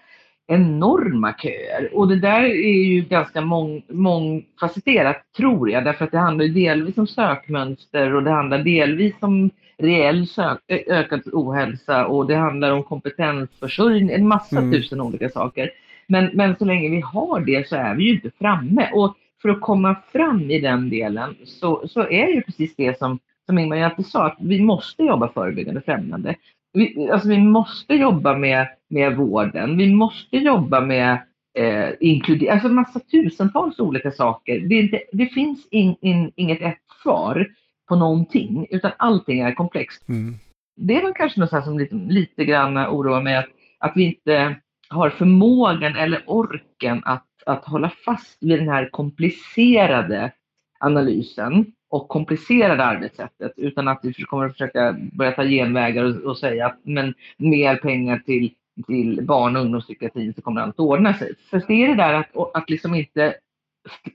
enorma 0.50 1.32
köer. 1.32 1.90
Och 1.92 2.08
det 2.08 2.16
där 2.16 2.44
är 2.44 2.84
ju 2.84 3.00
ganska 3.00 3.40
mång, 3.40 3.82
mångfacetterat 3.88 5.16
tror 5.36 5.70
jag, 5.70 5.84
därför 5.84 6.04
att 6.04 6.10
det 6.10 6.18
handlar 6.18 6.44
delvis 6.44 6.98
om 6.98 7.06
sökmönster 7.06 8.14
och 8.14 8.22
det 8.22 8.30
handlar 8.30 8.58
delvis 8.58 9.14
om 9.20 9.50
reell 9.78 10.26
sök, 10.26 10.58
ökad 10.68 11.22
ohälsa 11.32 12.06
och 12.06 12.26
det 12.26 12.34
handlar 12.34 12.70
om 12.72 12.82
kompetensförsörjning, 12.82 14.10
en 14.10 14.28
massa 14.28 14.58
mm. 14.58 14.72
tusen 14.72 15.00
olika 15.00 15.28
saker. 15.28 15.70
Men, 16.06 16.30
men 16.34 16.56
så 16.56 16.64
länge 16.64 16.88
vi 16.88 17.00
har 17.00 17.40
det 17.40 17.68
så 17.68 17.76
är 17.76 17.94
vi 17.94 18.04
ju 18.04 18.14
inte 18.14 18.30
framme. 18.38 18.90
Och 18.92 19.14
för 19.42 19.48
att 19.48 19.60
komma 19.60 19.96
fram 20.12 20.50
i 20.50 20.60
den 20.60 20.90
delen 20.90 21.36
så, 21.44 21.88
så 21.88 22.00
är 22.00 22.28
ju 22.28 22.42
precis 22.42 22.76
det 22.76 22.98
som, 22.98 23.18
som 23.46 23.58
Ingmar 23.58 23.80
alltid 23.80 24.06
sa, 24.06 24.26
att 24.26 24.36
vi 24.40 24.62
måste 24.62 25.02
jobba 25.02 25.28
förebyggande 25.28 25.80
främjande 25.80 26.34
vi, 26.72 27.10
alltså 27.10 27.28
vi 27.28 27.38
måste 27.38 27.94
jobba 27.94 28.36
med, 28.36 28.68
med 28.88 29.16
vården, 29.16 29.76
vi 29.76 29.94
måste 29.94 30.36
jobba 30.36 30.80
med 30.80 31.18
eh, 31.58 31.88
inkludera, 32.00 32.52
alltså 32.52 32.68
massa 32.68 33.00
tusentals 33.00 33.78
olika 33.78 34.10
saker. 34.10 34.60
Det, 34.60 34.74
inte, 34.74 35.02
det 35.12 35.26
finns 35.26 35.68
in, 35.70 35.96
in, 36.00 36.32
inget 36.36 36.62
ett 36.62 36.78
svar 37.02 37.48
på 37.88 37.96
någonting, 37.96 38.66
utan 38.70 38.90
allting 38.96 39.40
är 39.40 39.54
komplext. 39.54 40.08
Mm. 40.08 40.34
Det 40.76 40.96
är 40.96 41.02
väl 41.02 41.14
kanske 41.14 41.40
något 41.40 41.64
som 41.64 41.78
lite, 41.78 41.94
lite 41.94 42.44
grann 42.44 42.78
oroar 42.78 43.22
mig, 43.22 43.36
att, 43.36 43.48
att 43.78 43.92
vi 43.94 44.04
inte 44.04 44.56
har 44.88 45.10
förmågan 45.10 45.96
eller 45.96 46.24
orken 46.26 47.02
att, 47.04 47.26
att 47.46 47.64
hålla 47.64 47.92
fast 48.04 48.38
vid 48.40 48.58
den 48.58 48.68
här 48.68 48.88
komplicerade 48.90 50.32
analysen 50.80 51.72
och 51.90 52.08
komplicerade 52.08 52.84
arbetssättet 52.84 53.52
utan 53.56 53.88
att 53.88 54.00
vi 54.02 54.12
kommer 54.12 54.46
att 54.46 54.52
försöka 54.52 54.96
börja 55.12 55.32
ta 55.32 55.44
genvägar 55.44 56.04
och, 56.04 56.30
och 56.30 56.38
säga 56.38 56.66
att 56.66 56.78
men 56.82 57.14
mer 57.36 57.76
pengar 57.76 58.18
till, 58.18 58.54
till 58.86 59.26
barn 59.26 59.56
och 59.56 59.62
ungdomspsykiatrin 59.62 60.34
så 60.34 60.42
kommer 60.42 60.60
allt 60.60 60.74
att 60.74 60.80
ordna 60.80 61.14
sig. 61.14 61.34
För 61.50 61.62
det 61.68 61.84
är 61.84 61.88
det 61.88 61.94
där 61.94 62.14
att, 62.14 62.56
att 62.56 62.70
liksom 62.70 62.94
inte 62.94 63.34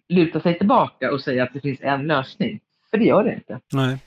luta 0.10 0.40
sig 0.40 0.58
tillbaka 0.58 1.12
och 1.12 1.22
säga 1.22 1.44
att 1.44 1.54
det 1.54 1.62
finns 1.62 1.82
en 1.82 2.08
lösning. 2.08 2.60
För 2.92 2.98
det 2.98 3.06
gör 3.06 3.24
det 3.24 3.34
inte. 3.34 3.60
Nej. 3.74 3.98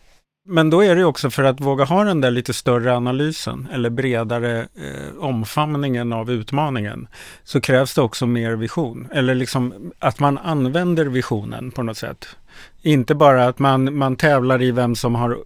Men 0.51 0.71
då 0.71 0.85
är 0.85 0.97
det 0.97 1.05
också 1.05 1.31
för 1.31 1.45
att 1.45 1.61
våga 1.61 1.85
ha 1.85 2.05
den 2.05 2.21
där 2.21 2.31
lite 2.31 2.53
större 2.53 2.97
analysen 2.97 3.69
eller 3.73 3.91
bredare 3.91 4.61
eh, 4.61 5.19
omfamningen 5.19 6.13
av 6.13 6.31
utmaningen 6.31 7.09
så 7.45 7.61
krävs 7.61 7.95
det 7.95 8.03
också 8.03 8.27
mer 8.27 8.53
vision. 8.53 9.09
Eller 9.13 9.35
liksom 9.35 9.93
att 9.99 10.21
man 10.21 10.39
använder 10.39 11.05
visionen 11.05 11.71
på 11.71 11.83
något 11.83 11.97
sätt. 11.97 12.37
Inte 12.83 13.15
bara 13.15 13.47
att 13.47 13.59
man, 13.59 13.97
man 13.97 14.17
tävlar 14.17 14.63
i 14.63 14.71
vem 14.71 14.95
som 14.95 15.15
har 15.15 15.39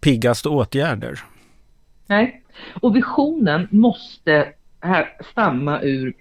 piggast 0.00 0.46
åtgärder. 0.46 1.20
Nej, 2.06 2.42
och 2.80 2.96
visionen 2.96 3.68
måste 3.70 4.48
här 4.80 5.16
stamma 5.32 5.82
ur 5.82 6.14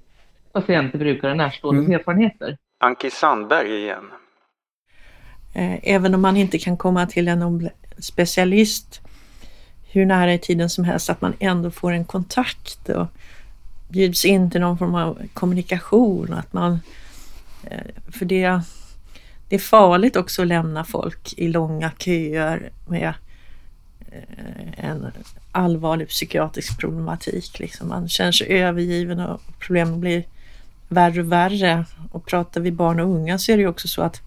patienter, 0.53 0.99
brukare, 0.99 1.35
närstående 1.35 1.81
mm. 1.81 1.99
erfarenheter. 1.99 2.57
Anki 2.79 3.09
Sandberg 3.09 3.83
igen. 3.83 4.11
Eh, 5.53 5.79
även 5.83 6.15
om 6.15 6.21
man 6.21 6.37
inte 6.37 6.59
kan 6.59 6.77
komma 6.77 7.05
till 7.05 7.27
en 7.27 7.69
specialist 7.97 9.01
hur 9.91 10.05
nära 10.05 10.33
i 10.33 10.39
tiden 10.39 10.69
som 10.69 10.83
helst, 10.83 11.09
att 11.09 11.21
man 11.21 11.33
ändå 11.39 11.71
får 11.71 11.91
en 11.91 12.05
kontakt 12.05 12.89
och 12.89 13.07
bjuds 13.89 14.25
in 14.25 14.51
till 14.51 14.61
någon 14.61 14.77
form 14.77 14.95
av 14.95 15.21
kommunikation. 15.33 16.33
Att 16.33 16.53
man, 16.53 16.79
eh, 17.63 18.11
för 18.11 18.25
det, 18.25 18.61
det 19.49 19.55
är 19.55 19.59
farligt 19.59 20.15
också 20.15 20.41
att 20.41 20.47
lämna 20.47 20.83
folk 20.83 21.33
i 21.37 21.47
långa 21.47 21.91
köer 21.97 22.69
med 22.87 23.13
eh, 24.11 24.85
en 24.85 25.11
allvarlig 25.51 26.07
psykiatrisk 26.07 26.79
problematik. 26.79 27.59
Liksom. 27.59 27.89
Man 27.89 28.09
känner 28.09 28.31
sig 28.31 28.47
övergiven 28.47 29.19
och 29.19 29.41
problemen 29.59 29.99
blir 29.99 30.23
värre 30.87 31.19
och 31.19 31.31
värre. 31.31 31.85
Och 32.11 32.25
pratar 32.25 32.61
vi 32.61 32.71
barn 32.71 32.99
och 32.99 33.07
unga 33.07 33.37
så 33.37 33.51
är 33.51 33.57
det 33.57 33.61
ju 33.61 33.69
också 33.69 33.87
så 33.87 34.01
att 34.01 34.21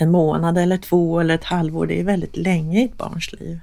en 0.00 0.10
månad 0.10 0.58
eller 0.58 0.76
två 0.76 1.20
eller 1.20 1.34
ett 1.34 1.44
halvår, 1.44 1.86
det 1.86 2.00
är 2.00 2.04
väldigt 2.04 2.36
länge 2.36 2.80
i 2.80 2.84
ett 2.84 2.96
barns 2.96 3.32
liv. 3.32 3.60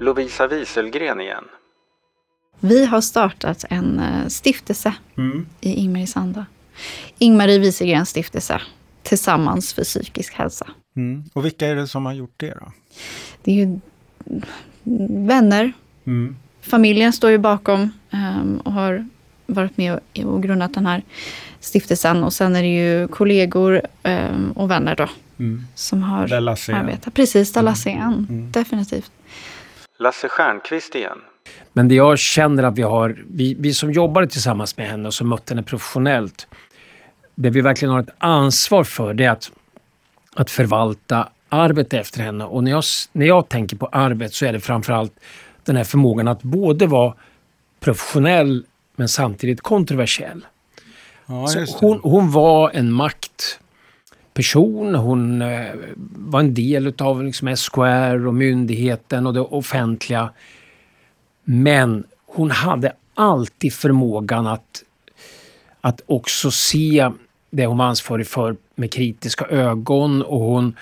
Lovisa 0.00 0.46
Wieselgren 0.46 1.20
igen. 1.20 1.44
Vi 2.60 2.86
har 2.86 3.00
startat 3.00 3.64
en 3.70 3.98
eh, 3.98 4.26
stiftelse 4.28 4.94
mm. 5.16 5.46
i 5.60 5.72
Ingmaries 5.72 6.16
anda. 6.16 6.46
Ingmarie 7.18 7.58
Wieselgrens 7.58 8.08
stiftelse 8.08 8.60
Tillsammans 9.02 9.74
för 9.74 9.84
psykisk 9.84 10.34
hälsa. 10.34 10.66
Mm. 10.96 11.24
Och 11.32 11.44
vilka 11.44 11.66
är 11.66 11.76
det 11.76 11.86
som 11.86 12.06
har 12.06 12.12
gjort 12.12 12.34
det 12.36 12.54
då? 12.60 12.72
Det 13.42 13.50
är 13.50 13.54
ju 13.54 13.80
vänner, 15.26 15.72
mm. 16.04 16.36
Familjen 16.66 17.12
står 17.12 17.30
ju 17.30 17.38
bakom 17.38 17.90
um, 18.10 18.60
och 18.64 18.72
har 18.72 19.06
varit 19.46 19.76
med 19.76 20.00
och, 20.24 20.42
grundat 20.42 20.74
den 20.74 20.86
här 20.86 21.02
stiftelsen. 21.60 22.24
Och 22.24 22.32
sen 22.32 22.56
är 22.56 22.62
det 22.62 22.68
ju 22.68 23.08
kollegor 23.08 23.82
um, 24.02 24.52
och 24.52 24.70
vänner 24.70 24.96
då. 24.96 25.08
Mm. 25.38 25.66
Som 25.74 26.02
har 26.02 26.32
arbetat. 26.32 27.14
Precis, 27.14 27.52
där 27.52 27.62
Lasse 27.62 27.90
mm. 27.90 28.00
igen. 28.00 28.26
Mm. 28.30 28.52
Definitivt. 28.52 29.10
Lasse 29.98 30.28
Stjernqvist 30.28 30.94
igen. 30.94 31.18
Men 31.72 31.88
det 31.88 31.94
jag 31.94 32.18
känner 32.18 32.62
att 32.62 32.78
vi 32.78 32.82
har, 32.82 33.24
vi, 33.30 33.56
vi 33.58 33.74
som 33.74 33.92
jobbade 33.92 34.26
tillsammans 34.26 34.76
med 34.76 34.88
henne 34.88 35.08
och 35.08 35.14
som 35.14 35.28
mött 35.28 35.50
henne 35.50 35.62
professionellt. 35.62 36.46
Det 37.34 37.50
vi 37.50 37.60
verkligen 37.60 37.92
har 37.92 38.00
ett 38.00 38.14
ansvar 38.18 38.84
för 38.84 39.14
det 39.14 39.24
är 39.24 39.30
att, 39.30 39.50
att 40.34 40.50
förvalta 40.50 41.28
arvet 41.48 41.94
efter 41.94 42.22
henne. 42.22 42.44
Och 42.44 42.64
när 42.64 42.70
jag, 42.70 42.84
när 43.12 43.26
jag 43.26 43.48
tänker 43.48 43.76
på 43.76 43.86
arvet 43.86 44.34
så 44.34 44.46
är 44.46 44.52
det 44.52 44.60
framförallt 44.60 45.12
den 45.66 45.76
här 45.76 45.84
förmågan 45.84 46.28
att 46.28 46.42
både 46.42 46.86
vara 46.86 47.14
professionell 47.80 48.64
men 48.96 49.08
samtidigt 49.08 49.60
kontroversiell. 49.60 50.46
Ja, 51.26 51.48
hon, 51.80 52.00
hon, 52.02 52.30
var 52.30 52.70
en 52.70 52.92
maktperson, 52.92 54.94
hon 54.94 55.42
eh, 55.42 55.66
var 56.16 56.40
en 56.40 56.54
del 56.54 56.94
av 56.98 57.24
liksom 57.24 57.56
SKR 57.56 58.26
och 58.26 58.34
myndigheten 58.34 59.26
och 59.26 59.34
det 59.34 59.40
offentliga. 59.40 60.30
Men 61.44 62.04
hon 62.26 62.50
hade 62.50 62.92
alltid 63.14 63.72
förmågan 63.72 64.46
att, 64.46 64.82
att 65.80 66.00
också 66.06 66.50
se 66.50 67.10
det 67.50 67.66
hon 67.66 67.78
var 67.78 67.86
ansvarig 67.86 68.26
för 68.26 68.56
med 68.74 68.92
kritiska 68.92 69.44
ögon 69.44 70.22
och 70.22 70.40
hon, 70.40 70.76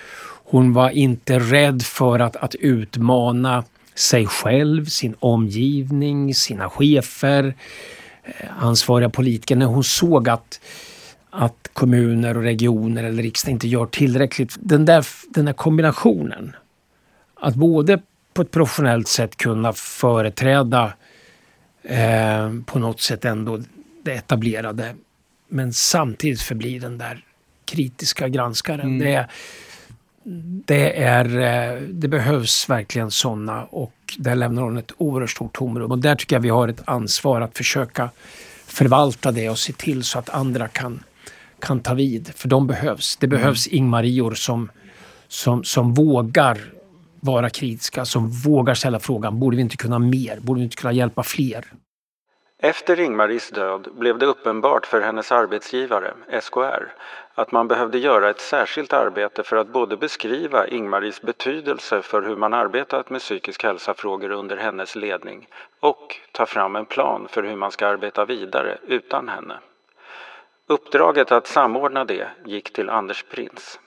hon 0.45 0.73
var 0.73 0.89
inte 0.89 1.39
rädd 1.39 1.81
för 1.81 2.19
att, 2.19 2.35
att 2.35 2.55
utmana 2.55 3.63
sig 3.95 4.25
själv, 4.25 4.85
sin 4.85 5.15
omgivning, 5.19 6.35
sina 6.35 6.69
chefer, 6.69 7.55
eh, 8.23 8.63
ansvariga 8.63 9.09
politiker 9.09 9.55
när 9.55 9.65
hon 9.65 9.83
såg 9.83 10.29
att, 10.29 10.61
att 11.29 11.69
kommuner 11.73 12.37
och 12.37 12.43
regioner 12.43 13.03
eller 13.03 13.23
riksdag 13.23 13.51
inte 13.51 13.67
gör 13.67 13.85
tillräckligt. 13.85 14.55
Den 14.59 14.85
där, 14.85 15.05
den 15.29 15.45
där 15.45 15.53
kombinationen, 15.53 16.55
att 17.35 17.55
både 17.55 18.01
på 18.33 18.41
ett 18.41 18.51
professionellt 18.51 19.07
sätt 19.07 19.37
kunna 19.37 19.73
företräda 19.73 20.93
eh, 21.83 22.53
på 22.65 22.79
något 22.79 23.01
sätt 23.01 23.25
ändå 23.25 23.61
det 24.03 24.13
etablerade 24.13 24.95
men 25.47 25.73
samtidigt 25.73 26.41
förbli 26.41 26.79
den 26.79 26.97
där 26.97 27.25
kritiska 27.65 28.27
granskaren. 28.27 28.79
Mm. 28.79 28.99
Det, 28.99 29.27
det, 30.65 31.03
är, 31.03 31.39
eh, 31.39 31.81
det 31.81 32.07
behövs 32.07 32.69
verkligen 32.69 33.11
sådana 33.11 33.65
och 33.65 33.93
där 34.17 34.35
lämnar 34.35 34.61
hon 34.61 34.77
ett 34.77 34.91
oerhört 34.97 35.29
stort 35.29 35.53
tomrum. 35.53 35.91
Och 35.91 35.99
där 35.99 36.15
tycker 36.15 36.35
jag 36.35 36.41
vi 36.41 36.49
har 36.49 36.67
ett 36.67 36.81
ansvar 36.85 37.41
att 37.41 37.57
försöka 37.57 38.09
förvalta 38.67 39.31
det 39.31 39.49
och 39.49 39.59
se 39.59 39.73
till 39.73 40.03
så 40.03 40.19
att 40.19 40.29
andra 40.29 40.67
kan, 40.67 41.03
kan 41.59 41.79
ta 41.79 41.93
vid. 41.93 42.31
För 42.35 42.47
de 42.47 42.67
behövs. 42.67 43.17
Det 43.17 43.27
behövs 43.27 43.67
mm. 43.67 43.77
Ingmarior 43.77 44.33
som, 44.33 44.71
som, 45.27 45.63
som 45.63 45.93
vågar 45.93 46.57
vara 47.19 47.49
kritiska, 47.49 48.05
som 48.05 48.29
vågar 48.29 48.73
ställa 48.73 48.99
frågan, 48.99 49.39
borde 49.39 49.55
vi 49.55 49.61
inte 49.61 49.77
kunna 49.77 49.99
mer? 49.99 50.39
Borde 50.39 50.59
vi 50.59 50.63
inte 50.63 50.75
kunna 50.75 50.93
hjälpa 50.93 51.23
fler? 51.23 51.65
Efter 52.61 52.99
Ingmaris 52.99 53.49
död 53.49 53.87
blev 53.99 54.19
det 54.19 54.25
uppenbart 54.25 54.85
för 54.85 55.01
hennes 55.01 55.31
arbetsgivare, 55.31 56.13
SKR, 56.41 56.93
att 57.35 57.51
man 57.51 57.67
behövde 57.67 57.97
göra 57.97 58.29
ett 58.29 58.41
särskilt 58.41 58.93
arbete 58.93 59.43
för 59.43 59.55
att 59.55 59.67
både 59.67 59.97
beskriva 59.97 60.67
Ingmaris 60.67 61.21
betydelse 61.21 62.01
för 62.01 62.21
hur 62.21 62.35
man 62.35 62.53
arbetat 62.53 63.09
med 63.09 63.21
psykisk 63.21 63.63
hälsa-frågor 63.63 64.31
under 64.31 64.57
hennes 64.57 64.95
ledning 64.95 65.47
och 65.79 66.15
ta 66.31 66.45
fram 66.45 66.75
en 66.75 66.85
plan 66.85 67.27
för 67.29 67.43
hur 67.43 67.55
man 67.55 67.71
ska 67.71 67.87
arbeta 67.87 68.25
vidare 68.25 68.77
utan 68.87 69.29
henne. 69.29 69.59
Uppdraget 70.67 71.31
att 71.31 71.47
samordna 71.47 72.05
det 72.05 72.27
gick 72.45 72.73
till 72.73 72.89
Anders 72.89 73.25
Prins. 73.31 73.79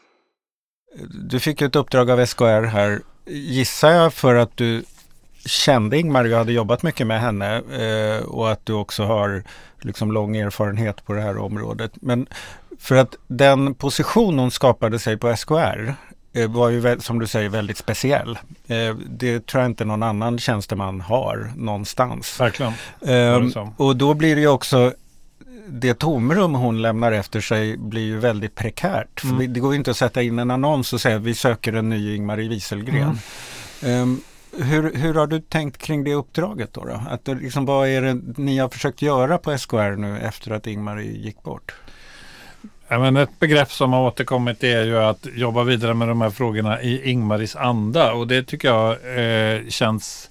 Du 1.30 1.40
fick 1.40 1.62
ett 1.62 1.76
uppdrag 1.76 2.10
av 2.10 2.26
SKR 2.26 2.62
här, 2.62 3.00
gissar 3.26 3.90
jag 3.90 4.14
för 4.14 4.34
att 4.34 4.56
du 4.56 4.82
kände 5.46 5.98
Ingmar 5.98 6.24
och 6.24 6.38
hade 6.38 6.52
jobbat 6.52 6.82
mycket 6.82 7.06
med 7.06 7.20
henne 7.20 7.56
eh, 7.56 8.24
och 8.24 8.50
att 8.50 8.66
du 8.66 8.72
också 8.72 9.02
har 9.02 9.42
liksom 9.80 10.12
lång 10.12 10.36
erfarenhet 10.36 11.06
på 11.06 11.12
det 11.12 11.20
här 11.20 11.38
området. 11.38 11.92
Men 11.94 12.26
för 12.78 12.96
att 12.96 13.14
den 13.26 13.74
position 13.74 14.38
hon 14.38 14.50
skapade 14.50 14.98
sig 14.98 15.16
på 15.16 15.36
SKR 15.36 15.94
eh, 16.32 16.50
var 16.50 16.68
ju 16.68 17.00
som 17.00 17.18
du 17.18 17.26
säger 17.26 17.48
väldigt 17.48 17.78
speciell. 17.78 18.38
Eh, 18.66 18.94
det 19.06 19.46
tror 19.46 19.62
jag 19.62 19.70
inte 19.70 19.84
någon 19.84 20.02
annan 20.02 20.38
tjänsteman 20.38 21.00
har 21.00 21.52
någonstans. 21.56 22.40
Verkligen. 22.40 22.72
Eh, 23.00 23.68
och 23.76 23.96
då 23.96 24.14
blir 24.14 24.34
det 24.34 24.40
ju 24.40 24.48
också 24.48 24.92
det 25.70 25.94
tomrum 25.94 26.54
hon 26.54 26.82
lämnar 26.82 27.12
efter 27.12 27.40
sig 27.40 27.76
blir 27.76 28.02
ju 28.02 28.18
väldigt 28.18 28.54
prekärt. 28.54 29.24
Mm. 29.24 29.36
För 29.36 29.46
det 29.46 29.60
går 29.60 29.72
ju 29.72 29.78
inte 29.78 29.90
att 29.90 29.96
sätta 29.96 30.22
in 30.22 30.38
en 30.38 30.50
annons 30.50 30.92
och 30.92 31.00
säga 31.00 31.16
att 31.16 31.22
vi 31.22 31.34
söker 31.34 31.72
en 31.72 31.88
ny 31.88 32.16
Ingmarie 32.16 32.48
Wieselgren. 32.48 33.18
Mm. 33.82 34.02
Um, 34.02 34.20
hur, 34.52 34.94
hur 34.94 35.14
har 35.14 35.26
du 35.26 35.40
tänkt 35.40 35.78
kring 35.78 36.04
det 36.04 36.14
uppdraget 36.14 36.72
då? 36.72 36.84
då? 36.84 37.02
Att, 37.10 37.28
liksom, 37.28 37.64
vad 37.64 37.88
är 37.88 38.02
det 38.02 38.20
ni 38.36 38.58
har 38.58 38.68
försökt 38.68 39.02
göra 39.02 39.38
på 39.38 39.58
SKR 39.58 39.96
nu 39.96 40.18
efter 40.18 40.50
att 40.50 40.66
Ingmarie 40.66 41.12
gick 41.12 41.42
bort? 41.42 41.74
Ja, 42.90 42.98
men 42.98 43.16
ett 43.16 43.38
begrepp 43.38 43.72
som 43.72 43.92
har 43.92 44.06
återkommit 44.06 44.64
är 44.64 44.84
ju 44.84 44.98
att 44.98 45.26
jobba 45.34 45.62
vidare 45.62 45.94
med 45.94 46.08
de 46.08 46.20
här 46.20 46.30
frågorna 46.30 46.82
i 46.82 47.10
Ingmaris 47.10 47.56
anda. 47.56 48.12
Och 48.12 48.26
det 48.26 48.42
tycker 48.42 48.68
jag 48.68 48.90
eh, 48.90 49.68
känns 49.68 50.30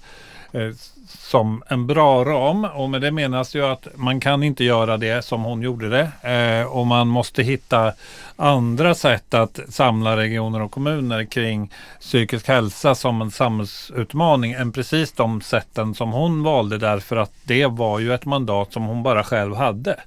eh, 0.52 0.70
som 1.08 1.62
en 1.68 1.86
bra 1.86 2.24
ram. 2.24 2.64
Och 2.64 2.90
med 2.90 3.00
det 3.00 3.10
menas 3.10 3.54
ju 3.54 3.64
att 3.64 3.88
man 3.94 4.20
kan 4.20 4.42
inte 4.42 4.64
göra 4.64 4.96
det 4.96 5.24
som 5.24 5.42
hon 5.42 5.62
gjorde 5.62 5.88
det. 5.88 6.30
Eh, 6.32 6.66
och 6.66 6.86
man 6.86 7.08
måste 7.08 7.42
hitta 7.42 7.92
andra 8.36 8.94
sätt 8.94 9.34
att 9.34 9.60
samla 9.68 10.16
regioner 10.16 10.62
och 10.62 10.70
kommuner 10.70 11.24
kring 11.24 11.72
psykisk 12.00 12.48
hälsa 12.48 12.94
som 12.94 13.22
en 13.22 13.30
samhällsutmaning 13.30 14.52
än 14.52 14.72
precis 14.72 15.12
de 15.12 15.40
sätten 15.40 15.94
som 15.94 16.12
hon 16.12 16.42
valde. 16.42 16.78
Därför 16.78 17.16
att 17.16 17.32
det 17.44 17.66
var 17.66 17.98
ju 17.98 18.14
ett 18.14 18.24
mandat 18.24 18.72
som 18.72 18.84
hon 18.84 19.02
bara 19.02 19.24
själv 19.24 19.56
hade. 19.56 20.00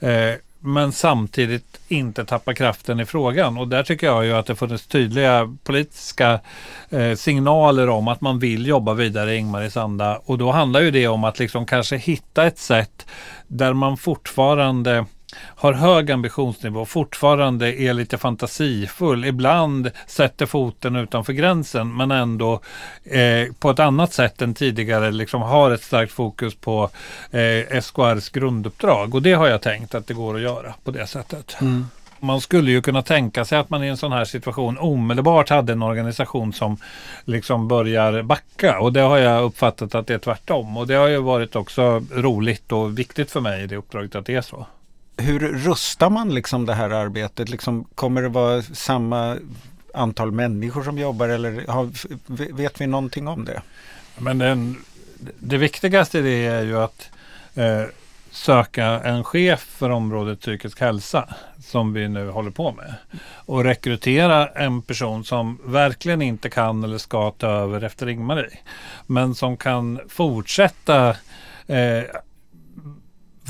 Eh, 0.00 0.34
men 0.60 0.92
samtidigt 0.92 1.80
inte 1.88 2.24
tappa 2.24 2.54
kraften 2.54 3.00
i 3.00 3.04
frågan. 3.04 3.58
Och 3.58 3.68
där 3.68 3.82
tycker 3.82 4.06
jag 4.06 4.24
ju 4.24 4.32
att 4.32 4.46
det 4.46 4.56
funnits 4.56 4.86
tydliga 4.86 5.56
politiska 5.64 6.40
eh, 6.90 7.14
signaler 7.14 7.88
om 7.88 8.08
att 8.08 8.20
man 8.20 8.38
vill 8.38 8.66
jobba 8.66 8.94
vidare 8.94 9.34
i 9.34 9.36
Ingmaris 9.36 9.76
anda. 9.76 10.20
Och 10.24 10.38
då 10.38 10.50
handlar 10.52 10.80
ju 10.80 10.90
det 10.90 11.08
om 11.08 11.24
att 11.24 11.38
liksom 11.38 11.66
kanske 11.66 11.96
hitta 11.96 12.46
ett 12.46 12.58
sätt 12.58 13.06
där 13.46 13.72
man 13.72 13.96
fortfarande 13.96 15.06
har 15.36 15.72
hög 15.72 16.10
ambitionsnivå, 16.10 16.84
fortfarande 16.84 17.80
är 17.80 17.94
lite 17.94 18.18
fantasifull, 18.18 19.24
ibland 19.24 19.90
sätter 20.06 20.46
foten 20.46 20.96
utanför 20.96 21.32
gränsen 21.32 21.96
men 21.96 22.10
ändå 22.10 22.60
eh, 23.04 23.52
på 23.58 23.70
ett 23.70 23.78
annat 23.78 24.12
sätt 24.12 24.42
än 24.42 24.54
tidigare 24.54 25.10
liksom 25.10 25.42
har 25.42 25.70
ett 25.70 25.82
starkt 25.82 26.12
fokus 26.12 26.54
på 26.54 26.90
eh, 27.30 27.80
SKRs 27.80 28.28
grunduppdrag. 28.28 29.14
Och 29.14 29.22
det 29.22 29.32
har 29.32 29.48
jag 29.48 29.62
tänkt 29.62 29.94
att 29.94 30.06
det 30.06 30.14
går 30.14 30.34
att 30.34 30.40
göra 30.40 30.74
på 30.84 30.90
det 30.90 31.06
sättet. 31.06 31.56
Mm. 31.60 31.86
Man 32.20 32.40
skulle 32.40 32.70
ju 32.70 32.82
kunna 32.82 33.02
tänka 33.02 33.44
sig 33.44 33.58
att 33.58 33.70
man 33.70 33.84
i 33.84 33.88
en 33.88 33.96
sån 33.96 34.12
här 34.12 34.24
situation 34.24 34.78
omedelbart 34.78 35.48
hade 35.48 35.72
en 35.72 35.82
organisation 35.82 36.52
som 36.52 36.76
liksom 37.24 37.68
börjar 37.68 38.22
backa 38.22 38.80
och 38.80 38.92
det 38.92 39.00
har 39.00 39.18
jag 39.18 39.44
uppfattat 39.44 39.94
att 39.94 40.06
det 40.06 40.14
är 40.14 40.18
tvärtom 40.18 40.76
och 40.76 40.86
det 40.86 40.94
har 40.94 41.08
ju 41.08 41.18
varit 41.18 41.56
också 41.56 42.02
roligt 42.12 42.72
och 42.72 42.98
viktigt 42.98 43.30
för 43.30 43.40
mig 43.40 43.62
i 43.62 43.66
det 43.66 43.76
uppdraget 43.76 44.14
att 44.14 44.26
det 44.26 44.34
är 44.34 44.40
så 44.40 44.66
hur 45.18 45.40
rustar 45.40 46.10
man 46.10 46.34
liksom 46.34 46.66
det 46.66 46.74
här 46.74 46.90
arbetet? 46.90 47.48
Liksom, 47.48 47.84
kommer 47.94 48.22
det 48.22 48.28
vara 48.28 48.62
samma 48.62 49.36
antal 49.94 50.32
människor 50.32 50.82
som 50.82 50.98
jobbar 50.98 51.28
eller 51.28 51.64
har, 51.68 51.90
vet 52.52 52.80
vi 52.80 52.86
någonting 52.86 53.28
om 53.28 53.44
det? 53.44 53.62
Men 54.18 54.38
den, 54.38 54.76
det 55.38 55.56
viktigaste 55.56 56.20
det 56.20 56.46
är 56.46 56.62
ju 56.62 56.78
att 56.78 57.10
eh, 57.54 57.82
söka 58.30 58.84
en 58.84 59.24
chef 59.24 59.60
för 59.60 59.90
området 59.90 60.40
psykisk 60.40 60.80
hälsa 60.80 61.34
som 61.60 61.92
vi 61.92 62.08
nu 62.08 62.30
håller 62.30 62.50
på 62.50 62.72
med. 62.72 62.94
Och 63.34 63.64
rekrytera 63.64 64.48
en 64.48 64.82
person 64.82 65.24
som 65.24 65.58
verkligen 65.64 66.22
inte 66.22 66.50
kan 66.50 66.84
eller 66.84 66.98
ska 66.98 67.30
ta 67.30 67.46
över 67.46 67.84
efter 67.84 68.08
Ingmarie. 68.08 68.58
Men 69.06 69.34
som 69.34 69.56
kan 69.56 70.00
fortsätta 70.08 71.08
eh, 71.66 72.02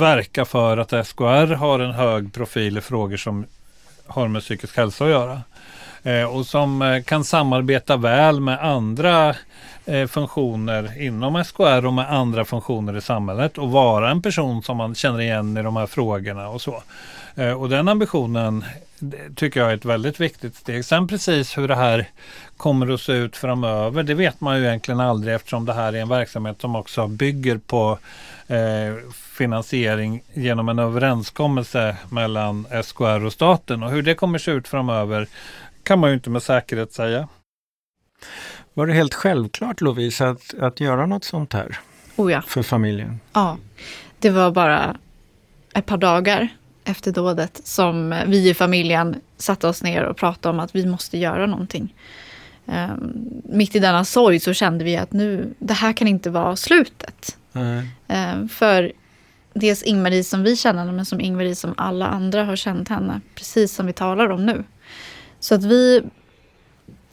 verka 0.00 0.44
för 0.44 0.76
att 0.76 1.06
SKR 1.06 1.54
har 1.54 1.78
en 1.78 1.92
hög 1.92 2.32
profil 2.32 2.78
i 2.78 2.80
frågor 2.80 3.16
som 3.16 3.46
har 4.06 4.28
med 4.28 4.42
psykisk 4.42 4.76
hälsa 4.76 5.04
att 5.04 5.10
göra. 5.10 5.42
Eh, 6.02 6.36
och 6.36 6.46
som 6.46 6.82
eh, 6.82 7.02
kan 7.02 7.24
samarbeta 7.24 7.96
väl 7.96 8.40
med 8.40 8.64
andra 8.64 9.34
eh, 9.84 10.06
funktioner 10.06 11.02
inom 11.02 11.44
SKR 11.44 11.86
och 11.86 11.92
med 11.92 12.12
andra 12.12 12.44
funktioner 12.44 12.96
i 12.96 13.00
samhället 13.00 13.58
och 13.58 13.70
vara 13.70 14.10
en 14.10 14.22
person 14.22 14.62
som 14.62 14.76
man 14.76 14.94
känner 14.94 15.20
igen 15.20 15.56
i 15.56 15.62
de 15.62 15.76
här 15.76 15.86
frågorna 15.86 16.48
och 16.48 16.60
så. 16.60 16.82
Eh, 17.34 17.52
och 17.52 17.68
den 17.68 17.88
ambitionen 17.88 18.64
tycker 19.34 19.60
jag 19.60 19.70
är 19.70 19.74
ett 19.74 19.84
väldigt 19.84 20.20
viktigt 20.20 20.56
steg. 20.56 20.84
Sen 20.84 21.08
precis 21.08 21.58
hur 21.58 21.68
det 21.68 21.74
här 21.74 22.10
kommer 22.56 22.94
att 22.94 23.00
se 23.00 23.12
ut 23.12 23.36
framöver, 23.36 24.02
det 24.02 24.14
vet 24.14 24.40
man 24.40 24.58
ju 24.58 24.66
egentligen 24.66 25.00
aldrig 25.00 25.34
eftersom 25.34 25.64
det 25.64 25.72
här 25.72 25.92
är 25.92 26.00
en 26.00 26.08
verksamhet 26.08 26.60
som 26.60 26.76
också 26.76 27.06
bygger 27.06 27.58
på 27.58 27.98
eh, 28.46 29.12
finansiering 29.12 30.22
genom 30.34 30.68
en 30.68 30.78
överenskommelse 30.78 31.96
mellan 32.10 32.66
SKR 32.84 33.24
och 33.24 33.32
staten. 33.32 33.82
Och 33.82 33.90
hur 33.90 34.02
det 34.02 34.14
kommer 34.14 34.38
se 34.38 34.50
ut 34.50 34.68
framöver 34.68 35.28
kan 35.82 35.98
man 35.98 36.10
ju 36.10 36.14
inte 36.14 36.30
med 36.30 36.42
säkerhet 36.42 36.92
säga. 36.92 37.28
Var 38.74 38.86
det 38.86 38.92
helt 38.92 39.14
självklart 39.14 39.80
Lovisa 39.80 40.28
att, 40.28 40.54
att 40.60 40.80
göra 40.80 41.06
något 41.06 41.24
sånt 41.24 41.52
här? 41.52 41.78
Oh 42.16 42.32
ja. 42.32 42.42
För 42.42 42.62
familjen? 42.62 43.20
Ja, 43.32 43.56
det 44.18 44.30
var 44.30 44.50
bara 44.50 44.96
ett 45.74 45.86
par 45.86 45.96
dagar 45.96 46.48
efter 46.88 47.12
dådet 47.12 47.60
som 47.64 48.22
vi 48.26 48.50
i 48.50 48.54
familjen 48.54 49.20
satte 49.36 49.68
oss 49.68 49.82
ner 49.82 50.02
och 50.02 50.16
pratade 50.16 50.52
om 50.52 50.60
att 50.60 50.74
vi 50.74 50.86
måste 50.86 51.18
göra 51.18 51.46
någonting. 51.46 51.94
Um, 52.66 53.42
mitt 53.44 53.76
i 53.76 53.78
denna 53.78 54.04
sorg 54.04 54.40
så 54.40 54.52
kände 54.52 54.84
vi 54.84 54.96
att 54.96 55.12
nu, 55.12 55.54
det 55.58 55.74
här 55.74 55.92
kan 55.92 56.08
inte 56.08 56.30
vara 56.30 56.56
slutet. 56.56 57.36
Mm. 57.52 57.86
Um, 58.08 58.48
för 58.48 58.92
dels 59.52 59.82
Ingmarie 59.82 60.24
som 60.24 60.42
vi 60.42 60.56
känner 60.56 60.78
henne, 60.78 60.92
men 60.92 61.04
som 61.04 61.20
Ingmarie 61.20 61.54
som 61.54 61.74
alla 61.76 62.06
andra 62.06 62.44
har 62.44 62.56
känt 62.56 62.88
henne. 62.88 63.20
Precis 63.34 63.74
som 63.74 63.86
vi 63.86 63.92
talar 63.92 64.30
om 64.30 64.46
nu. 64.46 64.64
Så 65.40 65.54
att 65.54 65.64
vi 65.64 66.02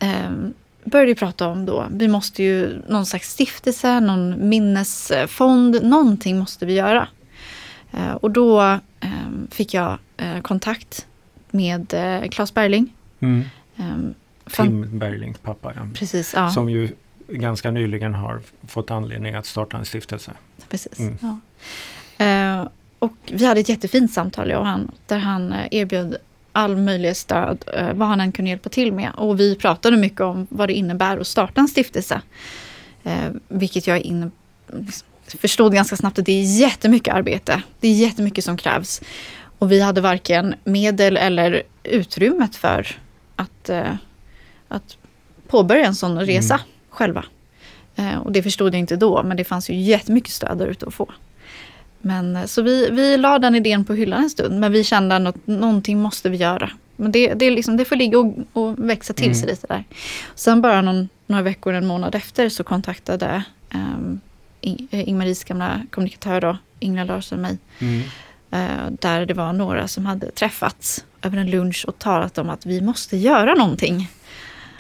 um, 0.01 0.53
började 0.83 1.15
prata 1.15 1.47
om 1.47 1.65
då, 1.65 1.85
vi 1.91 2.07
måste 2.07 2.43
ju 2.43 2.81
någon 2.87 3.05
slags 3.05 3.31
stiftelse, 3.31 3.99
någon 3.99 4.49
minnesfond, 4.49 5.83
någonting 5.83 6.39
måste 6.39 6.65
vi 6.65 6.73
göra. 6.73 7.07
Uh, 7.93 8.13
och 8.13 8.31
då 8.31 8.79
Ehm, 9.05 9.14
fick 9.51 9.73
jag 9.73 9.97
eh, 10.17 10.41
kontakt 10.41 11.07
med 11.51 11.93
eh, 11.93 12.29
Claes 12.29 12.53
Berling. 12.53 12.93
Mm. 13.19 13.43
Ehm, 13.77 14.13
Tim 14.51 14.99
Berlings 14.99 15.37
pappa, 15.37 15.73
ja. 15.75 15.81
Precis, 15.93 16.33
ja. 16.33 16.49
Som 16.49 16.69
ju 16.69 16.89
ganska 17.27 17.71
nyligen 17.71 18.13
har 18.13 18.41
fått 18.67 18.91
anledning 18.91 19.35
att 19.35 19.45
starta 19.45 19.77
en 19.77 19.85
stiftelse. 19.85 20.31
Precis, 20.69 20.99
mm. 20.99 21.17
ja. 21.21 21.39
Uh, 22.61 22.67
och 22.99 23.13
vi 23.31 23.45
hade 23.45 23.59
ett 23.59 23.69
jättefint 23.69 24.13
samtal, 24.13 24.49
jag 24.49 24.59
och 24.59 24.65
han, 24.65 24.91
där 25.07 25.17
han 25.17 25.55
erbjöd 25.71 26.17
all 26.51 26.77
möjlig 26.77 27.17
stöd, 27.17 27.63
uh, 27.79 27.93
vad 27.93 28.07
han 28.07 28.21
än 28.21 28.31
kunde 28.31 28.49
hjälpa 28.49 28.69
till 28.69 28.93
med. 28.93 29.11
Och 29.15 29.39
vi 29.39 29.55
pratade 29.55 29.97
mycket 29.97 30.21
om 30.21 30.47
vad 30.49 30.69
det 30.69 30.73
innebär 30.73 31.17
att 31.17 31.27
starta 31.27 31.61
en 31.61 31.67
stiftelse. 31.67 32.21
Uh, 33.05 33.29
vilket 33.47 33.87
jag 33.87 33.99
in, 33.99 34.31
förstod 35.27 35.73
ganska 35.73 35.95
snabbt 35.95 36.19
att 36.19 36.25
det 36.25 36.31
är 36.31 36.59
jättemycket 36.59 37.13
arbete. 37.13 37.61
Det 37.79 37.87
är 37.87 37.93
jättemycket 37.93 38.43
som 38.43 38.57
krävs. 38.57 39.01
Och 39.59 39.71
vi 39.71 39.79
hade 39.81 40.01
varken 40.01 40.55
medel 40.63 41.17
eller 41.17 41.63
utrymmet 41.83 42.55
för 42.55 42.87
att, 43.35 43.69
eh, 43.69 43.93
att 44.67 44.97
påbörja 45.47 45.85
en 45.85 45.95
sån 45.95 46.19
resa 46.19 46.53
Mm. 46.53 46.65
själva. 46.89 47.25
Eh, 47.95 48.17
och 48.17 48.31
det 48.31 48.43
förstod 48.43 48.73
jag 48.73 48.79
inte 48.79 48.95
då, 48.95 49.23
men 49.23 49.37
det 49.37 49.43
fanns 49.43 49.69
ju 49.69 49.75
jättemycket 49.75 50.31
stöd 50.31 50.57
där 50.57 50.67
ute 50.67 50.85
att 50.85 50.93
få. 50.93 51.11
Men, 51.99 52.35
eh, 52.35 52.45
så 52.45 52.61
vi, 52.61 52.89
vi 52.89 53.17
la 53.17 53.39
den 53.39 53.55
idén 53.55 53.85
på 53.85 53.93
hyllan 53.93 54.23
en 54.23 54.29
stund, 54.29 54.59
men 54.59 54.71
vi 54.71 54.83
kände 54.83 55.15
att 55.29 55.47
någonting 55.47 56.01
måste 56.01 56.29
vi 56.29 56.37
göra. 56.37 56.69
Men 56.95 57.11
det, 57.11 57.33
det, 57.33 57.51
liksom, 57.51 57.77
det 57.77 57.85
får 57.85 57.95
ligga 57.95 58.19
och, 58.19 58.33
och 58.53 58.89
växa 58.89 59.13
till 59.13 59.25
Mm. 59.25 59.35
sig 59.35 59.47
lite 59.47 59.67
där. 59.67 59.83
Sen 60.35 60.61
bara 60.61 60.81
någon, 60.81 61.09
några 61.27 61.41
veckor, 61.43 61.73
en 61.73 61.87
månad 61.87 62.15
efter 62.15 62.49
så 62.49 62.63
kontaktade 62.63 63.43
um, 63.73 64.19
Ingmaries 64.91 65.43
gamla 65.43 65.81
kommunikatör 65.91 66.41
då, 66.41 66.57
Ingela 66.79 67.13
Larsson 67.13 67.41
mig. 67.41 67.57
Mm. 67.79 68.01
Eh, 68.51 68.89
där 68.99 69.25
det 69.25 69.33
var 69.33 69.53
några 69.53 69.87
som 69.87 70.05
hade 70.05 70.31
träffats 70.31 71.05
över 71.21 71.37
en 71.37 71.49
lunch 71.49 71.85
och 71.87 71.99
talat 71.99 72.37
om 72.37 72.49
att 72.49 72.65
vi 72.65 72.81
måste 72.81 73.17
göra 73.17 73.53
någonting. 73.53 74.09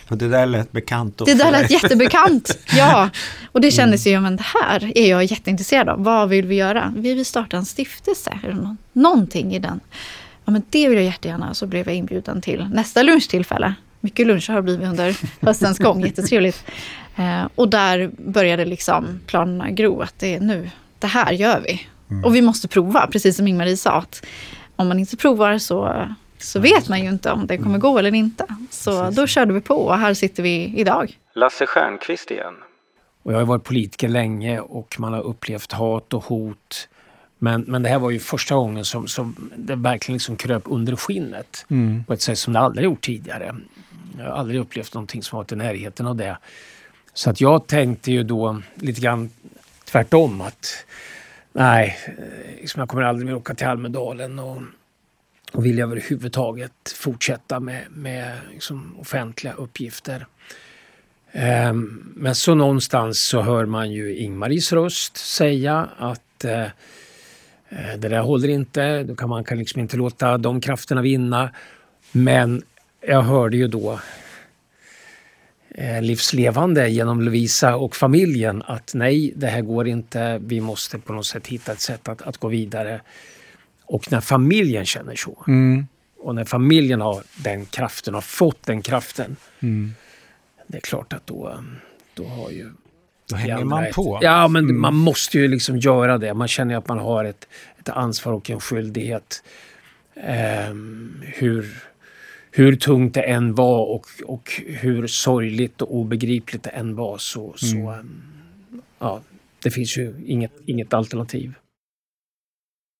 Och 0.09 0.17
det 0.17 0.27
där 0.27 0.45
lät 0.45 0.71
bekant. 0.71 1.21
Det 1.25 1.33
där 1.33 1.51
lät 1.51 1.71
jättebekant. 1.71 2.57
Ja, 2.77 3.09
och 3.51 3.61
det 3.61 3.71
kändes 3.71 4.07
ju, 4.07 4.11
ja, 4.11 4.21
men 4.21 4.35
det 4.35 4.45
här 4.63 4.97
är 4.97 5.09
jag 5.09 5.23
jätteintresserad 5.23 5.89
av. 5.89 6.03
Vad 6.03 6.29
vill 6.29 6.45
vi 6.45 6.55
göra? 6.55 6.93
Vi 6.97 7.13
vill 7.13 7.25
starta 7.25 7.57
en 7.57 7.65
stiftelse. 7.65 8.39
Eller 8.43 8.75
någonting 8.93 9.55
i 9.55 9.59
den. 9.59 9.79
Ja, 10.45 10.51
men 10.51 10.63
det 10.69 10.89
vill 10.89 10.97
jag 10.97 11.05
jättegärna. 11.05 11.53
Så 11.53 11.67
blev 11.67 11.87
jag 11.87 11.95
inbjuden 11.95 12.41
till 12.41 12.69
nästa 12.73 13.03
lunchtillfälle. 13.03 13.73
Mycket 13.99 14.27
luncher 14.27 14.49
har 14.53 14.55
det 14.55 14.61
blivit 14.61 14.87
under 14.87 15.17
höstens 15.41 15.77
gång. 15.77 16.05
Jättetrevligt. 16.05 16.63
Eh, 17.15 17.43
och 17.55 17.69
där 17.69 18.11
började 18.17 18.65
liksom 18.65 19.19
planerna 19.25 19.71
gro. 19.71 20.01
Att 20.01 20.19
det 20.19 20.35
är 20.35 20.39
nu, 20.39 20.69
det 20.99 21.07
här 21.07 21.31
gör 21.31 21.59
vi. 21.59 21.87
Och 22.23 22.35
vi 22.35 22.41
måste 22.41 22.67
prova, 22.67 23.07
precis 23.07 23.37
som 23.37 23.47
Ingmarie 23.47 23.77
sa. 23.77 23.91
Att 23.91 24.25
om 24.75 24.87
man 24.87 24.99
inte 24.99 25.17
provar 25.17 25.57
så, 25.57 26.07
så 26.37 26.59
vet 26.59 26.89
man 26.89 27.01
ju 27.01 27.09
inte 27.09 27.31
om 27.31 27.47
det 27.47 27.57
kommer 27.57 27.77
gå 27.77 27.99
eller 27.99 28.13
inte. 28.13 28.45
Så 28.69 29.09
då 29.09 29.27
körde 29.27 29.53
vi 29.53 29.61
på 29.61 29.75
och 29.75 29.97
här 29.97 30.13
sitter 30.13 30.43
vi 30.43 30.73
idag. 30.77 31.19
Lasse 31.33 31.65
Stjernkvist 31.65 32.31
igen. 32.31 32.53
Och 33.23 33.33
jag 33.33 33.37
har 33.37 33.45
varit 33.45 33.63
politiker 33.63 34.07
länge 34.07 34.59
och 34.59 34.95
man 34.99 35.13
har 35.13 35.21
upplevt 35.21 35.71
hat 35.71 36.13
och 36.13 36.23
hot. 36.23 36.87
Men, 37.39 37.61
men 37.61 37.83
det 37.83 37.89
här 37.89 37.99
var 37.99 38.09
ju 38.09 38.19
första 38.19 38.55
gången 38.55 38.85
som, 38.85 39.07
som 39.07 39.51
det 39.55 39.75
verkligen 39.75 40.15
liksom 40.15 40.35
kröp 40.35 40.63
under 40.65 40.95
skinnet. 40.95 41.65
Mm. 41.69 42.03
På 42.03 42.13
ett 42.13 42.21
sätt 42.21 42.37
som 42.37 42.53
det 42.53 42.59
aldrig 42.59 42.85
gjort 42.85 43.01
tidigare. 43.01 43.55
Jag 44.17 44.25
har 44.25 44.31
aldrig 44.31 44.59
upplevt 44.59 44.93
någonting 44.93 45.23
som 45.23 45.37
varit 45.37 45.51
i 45.51 45.55
närheten 45.55 46.07
av 46.07 46.15
det. 46.15 46.37
Så 47.13 47.29
att 47.29 47.41
jag 47.41 47.67
tänkte 47.67 48.11
ju 48.11 48.23
då 48.23 48.61
lite 48.75 49.01
grann 49.01 49.29
tvärtom 49.85 50.41
att 50.41 50.85
nej, 51.55 51.97
liksom 52.61 52.79
jag 52.79 52.89
kommer 52.89 53.03
aldrig 53.03 53.25
mer 53.25 53.35
åka 53.35 53.53
till 53.53 53.67
Almedalen 53.67 54.39
och, 54.39 54.61
och 55.51 55.65
vill 55.65 55.79
överhuvudtaget 55.79 56.93
fortsätta 56.95 57.59
med, 57.59 57.85
med 57.89 58.37
liksom 58.51 58.99
offentliga 58.99 59.53
uppgifter. 59.53 60.25
Um, 61.69 62.13
Men 62.15 62.35
så 62.35 62.55
någonstans 62.55 63.21
så 63.21 63.41
hör 63.41 63.65
man 63.65 63.91
ju 63.91 64.17
Ingmaris 64.17 64.73
röst 64.73 65.17
säga 65.17 65.89
att 65.97 66.45
uh, 66.45 66.67
det 67.97 68.09
där 68.09 68.19
håller 68.19 68.47
inte, 68.47 69.03
då 69.03 69.15
kan 69.15 69.29
man 69.29 69.43
kan 69.43 69.57
liksom 69.57 69.81
inte 69.81 69.97
låta 69.97 70.37
de 70.37 70.61
krafterna 70.61 71.01
vinna. 71.01 71.49
Men 72.11 72.63
jag 73.01 73.21
hörde 73.21 73.57
ju 73.57 73.67
då 73.67 73.99
livslevande 76.01 76.89
genom 76.89 77.21
Lovisa 77.21 77.75
och 77.75 77.95
familjen 77.95 78.63
att 78.65 78.91
nej, 78.93 79.33
det 79.35 79.47
här 79.47 79.61
går 79.61 79.87
inte. 79.87 80.39
Vi 80.45 80.61
måste 80.61 80.99
på 80.99 81.13
något 81.13 81.25
sätt 81.25 81.47
hitta 81.47 81.71
ett 81.71 81.79
sätt 81.81 82.07
att, 82.07 82.21
att 82.21 82.37
gå 82.37 82.47
vidare. 82.47 83.01
Och 83.85 84.11
när 84.11 84.21
familjen 84.21 84.85
känner 84.85 85.15
så 85.15 85.43
Mm. 85.47 85.87
och 86.19 86.35
när 86.35 86.45
familjen 86.45 87.01
har 87.01 87.23
den 87.43 87.65
kraften, 87.65 88.13
har 88.13 88.21
fått 88.21 88.63
den 88.65 88.81
kraften, 88.81 89.35
Mm. 89.59 89.93
det 90.67 90.77
är 90.77 90.81
klart 90.81 91.13
att 91.13 91.27
då, 91.27 91.59
då 92.13 92.25
har 92.25 92.49
ju... 92.49 92.69
Då 93.29 93.35
hänger 93.35 93.63
man 93.63 93.83
ett- 93.83 93.95
på. 93.95 94.19
Ja, 94.21 94.47
men 94.47 94.63
Mm. 94.63 94.81
man 94.81 94.95
måste 94.95 95.37
ju 95.39 95.47
liksom 95.47 95.77
göra 95.77 96.17
det. 96.17 96.33
Man 96.33 96.47
känner 96.47 96.77
att 96.77 96.87
man 96.87 96.99
har 96.99 97.25
ett, 97.25 97.47
ett 97.79 97.89
ansvar 97.89 98.33
och 98.33 98.49
en 98.49 98.59
skyldighet. 98.59 99.43
Ehm, 100.23 101.21
hur, 101.25 101.83
hur 102.55 102.75
tungt 102.75 103.13
det 103.13 103.21
än 103.21 103.55
var 103.55 103.85
och, 103.85 104.05
och 104.25 104.51
hur 104.65 105.07
sorgligt 105.07 105.81
och 105.81 105.95
obegripligt 105.95 106.63
det 106.63 106.69
än 106.69 106.95
var 106.95 107.17
så, 107.17 107.53
så 107.57 107.77
Mm. 107.77 107.87
ehm, 107.87 108.21
ja, 108.99 109.21
det 109.63 109.71
finns 109.71 109.97
ju 109.97 110.13
inget, 110.25 110.51
inget 110.65 110.93
alternativ. 110.93 111.53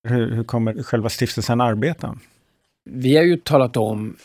Hur, 0.08 0.32
hur 0.32 0.44
kommer 0.44 0.84
själva 0.84 1.10
stiftelsen 1.10 1.62
arbeta? 1.62 2.18
Vi 2.89 3.18
har 3.18 3.24
ju 3.24 3.38
talat 3.38 3.78
om 3.78 4.15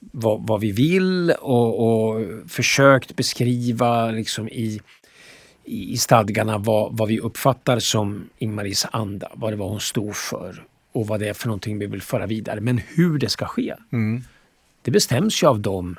vad, 0.00 0.46
vad 0.46 0.60
vi 0.60 0.72
vill 0.72 1.30
och, 1.30 1.88
och 1.88 2.26
försökt 2.50 3.16
beskriva 3.16 4.10
liksom 4.10 4.48
i, 4.48 4.80
i 5.64 5.92
i 5.94 5.96
stadgarna 5.96 6.58
vad, 6.58 6.96
vad 6.96 7.08
vi 7.08 7.20
uppfattar 7.20 7.78
som 7.78 8.28
Ingmaris 8.38 8.86
anda, 8.92 9.28
vad 9.34 9.52
det 9.52 9.56
var 9.56 9.68
hon 9.68 9.80
stod 9.80 10.16
för 10.16 10.64
och 10.92 11.06
vad 11.06 11.20
det 11.20 11.28
är 11.28 11.34
för 11.34 11.46
någonting 11.46 11.78
vi 11.78 11.86
vill 11.86 12.02
föra 12.02 12.26
vidare. 12.26 12.60
Men 12.60 12.80
hur 12.88 13.18
det 13.18 13.28
ska 13.28 13.46
ske, 13.46 13.74
Mm. 13.92 14.24
det 14.82 14.90
bestäms 14.90 15.42
ju 15.42 15.46
av 15.46 15.60
dem 15.60 15.96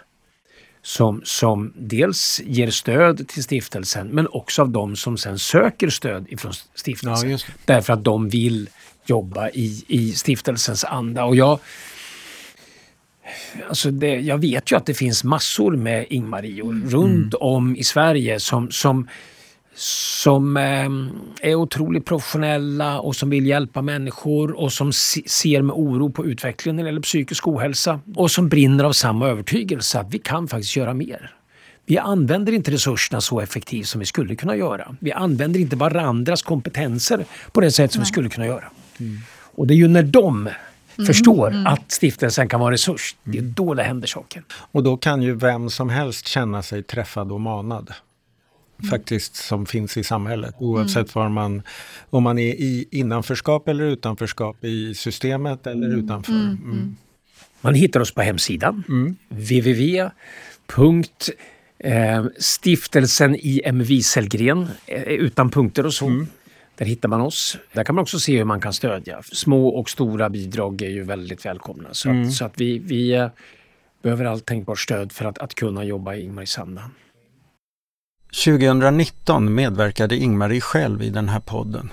som, 0.82 1.22
som 1.24 1.74
dels 1.78 2.42
ger 2.46 2.70
stöd 2.72 3.28
till 3.28 3.44
stiftelsen 3.44 4.08
men 4.08 4.28
också 4.28 4.62
av 4.62 4.70
dem 4.70 4.96
som 4.96 5.18
sen 5.18 5.40
söker 5.40 5.90
stöd 5.90 6.26
ifrån 6.30 6.54
stiftelsen. 6.76 7.30
Ja. 7.32 7.38
Därför 7.66 7.94
att 7.94 8.04
de 8.04 8.30
vill 8.30 8.70
jobba 9.06 9.50
i, 9.50 9.86
i 9.88 10.12
stiftelsens 10.12 10.84
anda. 10.84 11.26
Och 11.26 11.36
jag, 11.36 11.60
alltså 13.68 13.92
det, 13.92 14.16
jag 14.20 14.38
vet 14.38 14.72
ju 14.72 14.76
att 14.78 14.86
det 14.86 14.94
finns 14.94 15.24
massor 15.24 15.76
med 15.76 16.06
Ingmarior 16.10 16.90
runt 16.90 17.34
om 17.34 17.76
i 17.76 17.84
Sverige 17.84 18.40
som, 18.40 18.72
som, 18.72 19.08
som 19.76 20.58
eh, 20.58 21.50
är 21.50 21.56
otroligt 21.56 22.06
professionella 22.06 23.00
och 23.00 23.16
som 23.16 23.30
vill 23.30 23.46
hjälpa 23.46 23.82
människor 23.82 24.52
och 24.52 24.74
som 24.74 24.94
se, 24.94 25.22
ser 25.26 25.62
med 25.62 25.76
oro 25.76 26.10
på 26.10 26.26
utvecklingen 26.26 26.76
när 26.76 26.84
det 26.84 26.88
gäller 26.88 27.02
psykisk 27.02 27.48
ohälsa 27.48 28.00
och 28.16 28.32
som 28.32 28.50
brinner 28.50 28.84
av 28.84 28.92
samma 28.92 29.28
övertygelse 29.28 30.00
att 30.00 30.14
vi 30.14 30.20
kan 30.20 30.48
faktiskt 30.48 30.76
göra 30.76 30.94
mer. 30.94 31.36
Vi 31.86 31.98
använder 31.98 32.54
inte 32.54 32.72
resurserna 32.72 33.22
så 33.22 33.40
effektivt 33.40 33.88
som 33.88 34.00
vi 34.00 34.06
skulle 34.06 34.36
kunna 34.36 34.56
göra. 34.56 34.96
Vi 35.00 35.12
använder 35.12 35.60
inte 35.60 35.76
varandras 35.76 36.42
kompetenser 36.42 37.26
på 37.52 37.62
det 37.62 37.72
sätt 37.72 37.92
som 37.92 38.02
vi 38.02 38.06
skulle 38.06 38.30
kunna 38.30 38.46
göra. 38.46 38.64
Och 39.56 39.68
det 39.68 39.74
är 39.74 39.76
ju 39.76 39.88
när 39.88 40.04
de 40.04 40.50
förstår 41.08 41.64
att 41.66 41.92
stiftelsen 41.92 42.50
kan 42.50 42.60
vara 42.60 42.68
en 42.68 42.72
resurs, 42.72 43.16
det 43.24 43.38
är 43.38 43.42
då 43.42 43.74
det 43.74 43.84
händer 43.84 44.08
saker. 44.08 44.44
Och 44.52 44.84
då 44.84 44.98
kan 44.98 45.22
ju 45.22 45.36
vem 45.36 45.70
som 45.70 45.90
helst 45.90 46.28
känna 46.28 46.62
sig 46.62 46.84
träffad 46.84 47.32
och 47.32 47.42
manad. 47.42 47.94
Faktiskt 48.90 49.36
som 49.36 49.66
finns 49.66 49.98
i 49.98 50.04
samhället. 50.04 50.56
Oavsett 50.60 51.16
var 51.16 51.30
man, 51.30 51.62
om 52.10 52.24
man 52.24 52.40
är 52.40 52.54
i 52.54 52.88
innanförskap 52.92 53.68
eller 53.68 53.84
utanförskap 53.84 54.64
i 54.64 54.94
systemet 54.96 55.68
eller 55.68 55.98
utanför. 55.98 56.32
Mm. 56.34 56.96
Man 57.62 57.74
hittar 57.74 58.00
oss 58.00 58.14
på 58.14 58.22
hemsidan 58.22 58.84
www. 59.30 60.10
Eh, 61.84 62.26
stiftelsen 62.40 63.36
IM 63.40 63.84
Wieselgren 63.84 64.68
eh, 64.86 65.04
utan 65.04 65.50
punkter 65.50 65.86
och 65.86 65.94
så. 65.94 66.26
Där 66.76 66.86
hittar 66.86 67.10
man 67.10 67.22
oss. 67.22 67.58
Där 67.74 67.84
kan 67.84 67.96
man 67.96 68.02
också 68.02 68.20
se 68.20 68.38
hur 68.38 68.46
man 68.46 68.62
kan 68.62 68.74
stödja. 68.74 69.22
Små 69.24 69.68
och 69.68 69.90
stora 69.90 70.30
bidrag 70.30 70.82
är 70.82 70.90
ju 70.90 71.04
väldigt 71.04 71.46
välkomna. 71.46 71.90
Så 71.92 72.10
Mm. 72.10 72.28
att, 72.28 72.34
så 72.34 72.46
att 72.46 72.54
vi, 72.62 72.80
vi 72.80 73.12
eh, 73.14 73.28
behöver 74.04 74.26
allt 74.26 74.46
tänkbart 74.46 74.80
stöd 74.80 75.12
för 75.12 75.26
att, 75.26 75.38
att 75.38 75.56
kunna 75.56 75.84
jobba 75.84 76.16
i 76.16 76.22
Ingmaris 76.24 76.58
anda. 76.60 76.82
2019 78.32 79.56
medverkade 79.56 80.16
Ingmarie 80.16 80.62
själv 80.62 81.04
i 81.04 81.10
den 81.10 81.30
här 81.30 81.40
podden. 81.40 81.92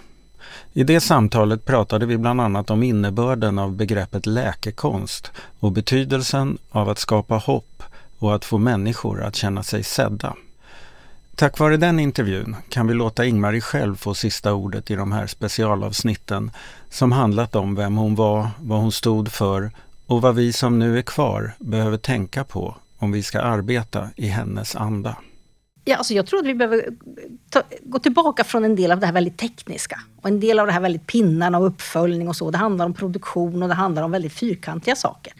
I 0.72 0.84
det 0.84 1.00
samtalet 1.00 1.64
pratade 1.64 2.06
vi 2.06 2.18
bland 2.18 2.40
annat 2.40 2.70
om 2.70 2.82
innebörden 2.82 3.58
av 3.58 3.72
begreppet 3.72 4.26
läkekonst 4.26 5.32
och 5.60 5.72
betydelsen 5.72 6.58
av 6.70 6.88
att 6.88 6.98
skapa 6.98 7.36
hopp 7.36 7.82
och 8.18 8.34
att 8.34 8.44
få 8.44 8.58
människor 8.58 9.22
att 9.22 9.36
känna 9.36 9.62
sig 9.62 9.82
sedda. 9.82 10.34
Tack 11.34 11.58
vare 11.58 11.76
den 11.76 12.00
intervjun 12.00 12.56
kan 12.68 12.86
vi 12.86 12.94
låta 12.94 13.24
Ingmarie 13.24 13.60
själv 13.60 13.96
få 13.96 14.14
sista 14.14 14.52
ordet 14.52 14.90
i 14.90 14.94
de 14.94 15.12
här 15.12 15.26
specialavsnitten 15.26 16.50
som 16.90 17.12
handlat 17.12 17.56
om 17.56 17.74
vem 17.74 17.96
hon 17.96 18.14
var, 18.14 18.48
vad 18.60 18.80
hon 18.80 18.92
stod 18.92 19.32
för 19.32 19.70
och 20.06 20.22
vad 20.22 20.34
vi 20.34 20.52
som 20.52 20.78
nu 20.78 20.98
är 20.98 21.02
kvar 21.02 21.52
behöver 21.58 21.98
tänka 21.98 22.44
på 22.44 22.76
om 22.98 23.12
vi 23.12 23.22
ska 23.22 23.40
arbeta 23.40 24.08
i 24.16 24.26
hennes 24.28 24.76
anda. 24.76 25.16
Ja, 25.88 25.96
alltså 25.96 26.14
jag 26.14 26.26
tror 26.26 26.38
att 26.40 26.46
vi 26.46 26.54
behöver 26.54 26.88
ta, 27.50 27.62
gå 27.82 27.98
tillbaka 27.98 28.44
från 28.44 28.64
en 28.64 28.76
del 28.76 28.92
av 28.92 29.00
det 29.00 29.06
här 29.06 29.12
väldigt 29.12 29.38
tekniska. 29.38 30.00
Och 30.20 30.28
en 30.28 30.40
del 30.40 30.58
av 30.58 30.66
det 30.66 30.72
här 30.72 30.80
väldigt 30.80 31.06
pinnarna 31.06 31.58
och 31.58 31.66
uppföljning 31.66 32.28
och 32.28 32.36
så. 32.36 32.50
Det 32.50 32.58
handlar 32.58 32.86
om 32.86 32.94
produktion 32.94 33.62
och 33.62 33.68
det 33.68 33.74
handlar 33.74 34.02
om 34.02 34.10
väldigt 34.10 34.32
fyrkantiga 34.32 34.96
saker. 34.96 35.32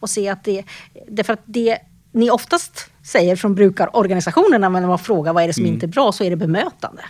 Och 0.00 0.10
se 0.10 0.28
att 0.28 0.44
det, 0.44 0.64
därför 1.08 1.32
att 1.32 1.42
det 1.44 1.78
ni 2.12 2.30
oftast 2.30 2.90
säger 3.04 3.36
från 3.36 3.54
brukarorganisationerna 3.54 4.68
när 4.68 4.86
man 4.86 4.98
frågar 4.98 5.32
vad 5.32 5.42
är 5.42 5.46
det 5.46 5.54
som 5.54 5.62
Mm. 5.64 5.74
inte 5.74 5.86
är 5.86 5.88
bra, 5.88 6.12
så 6.12 6.24
är 6.24 6.30
det 6.30 6.36
bemötande. 6.36 7.02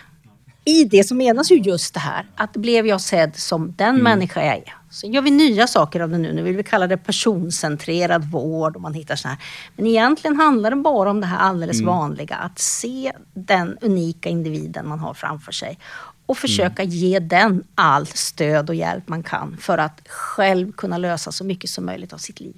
I 0.65 0.83
det 0.83 1.03
så 1.03 1.15
menas 1.15 1.51
ju 1.51 1.55
just 1.55 1.93
det 1.93 1.99
här 1.99 2.25
att 2.35 2.53
blev 2.53 2.87
jag 2.87 3.01
sedd 3.01 3.35
som 3.35 3.73
den 3.77 3.89
Mm. 3.89 4.03
människa 4.03 4.45
jag 4.45 4.55
är, 4.55 4.73
Sen 4.95 5.13
gör 5.13 5.21
vi 5.21 5.31
nya 5.31 5.67
saker 5.67 5.99
av 5.99 6.09
det 6.09 6.17
nu. 6.17 6.33
Nu 6.33 6.41
vill 6.41 6.55
vi 6.55 6.63
kalla 6.63 6.87
det 6.87 6.97
personcentrerad 6.97 8.31
vård 8.31 8.75
och 8.75 8.81
man 8.81 8.93
hittar 8.93 9.15
så 9.15 9.27
här. 9.27 9.37
Men 9.75 9.85
egentligen 9.87 10.37
handlar 10.37 10.69
det 10.69 10.75
bara 10.75 11.09
om 11.09 11.21
det 11.21 11.27
här 11.27 11.37
alldeles 11.37 11.81
Mm. 11.81 11.87
vanliga. 11.87 12.35
Att 12.35 12.59
se 12.59 13.11
den 13.33 13.77
unika 13.81 14.29
individen 14.29 14.87
man 14.87 14.99
har 14.99 15.13
framför 15.13 15.51
sig 15.51 15.79
och 16.25 16.37
försöka 16.37 16.83
ge 16.83 17.19
den 17.19 17.63
all 17.75 18.07
stöd 18.07 18.69
och 18.69 18.75
hjälp 18.75 19.07
man 19.07 19.23
kan 19.23 19.57
för 19.57 19.77
att 19.77 20.07
själv 20.07 20.71
kunna 20.71 20.97
lösa 20.97 21.31
så 21.31 21.43
mycket 21.43 21.69
som 21.69 21.85
möjligt 21.85 22.13
av 22.13 22.17
sitt 22.17 22.39
liv. 22.39 22.55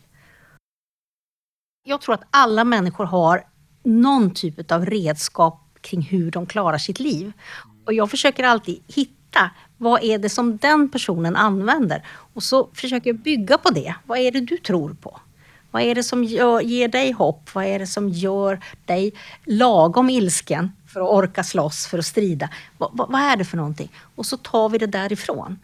Jag 1.84 2.02
tror 2.02 2.16
att 2.16 2.24
alla 2.32 2.64
människor 2.64 3.06
har 3.06 3.44
någon 3.84 4.32
typ 4.34 4.72
av 4.72 4.86
redskap 4.86 5.62
kring 5.82 6.02
hur 6.02 6.32
de 6.32 6.46
klarar 6.46 6.78
sitt 6.78 7.00
liv. 7.00 7.32
Och 7.86 7.94
jag 7.94 8.12
försöker 8.12 8.44
alltid 8.44 8.84
hitta 8.88 9.52
vad 9.78 10.04
är 10.04 10.18
det 10.18 10.30
som 10.30 10.58
den 10.58 10.90
personen 10.90 11.36
använder? 11.36 12.04
Och 12.34 12.44
så 12.44 12.70
försöker 12.74 13.10
jag 13.10 13.20
bygga 13.20 13.58
på 13.58 13.70
det. 13.70 13.96
Vad 14.06 14.20
är 14.20 14.32
det 14.32 14.42
du 14.42 14.58
tror 14.58 14.94
på? 14.94 15.20
Vad 15.72 15.82
är 15.82 15.96
det 15.96 16.04
som 16.04 16.24
gör, 16.24 16.62
ger 16.62 16.88
dig 16.88 17.12
hopp? 17.12 17.50
Vad 17.54 17.66
är 17.66 17.80
det 17.80 17.88
som 17.88 18.10
gör 18.10 18.60
dig 18.86 19.14
lagom 19.46 20.10
ilsken 20.10 20.72
för 20.88 21.02
att 21.02 21.10
orka 21.10 21.44
slåss, 21.44 21.88
för 21.88 22.00
att 22.00 22.06
strida? 22.06 22.50
Vad, 22.78 22.90
vad, 22.94 23.12
vad 23.12 23.22
är 23.22 23.38
det 23.38 23.46
för 23.46 23.58
någonting? 23.58 23.92
Och 24.16 24.26
så 24.26 24.38
tar 24.38 24.70
vi 24.70 24.78
det 24.78 24.88
därifrån. 24.88 25.60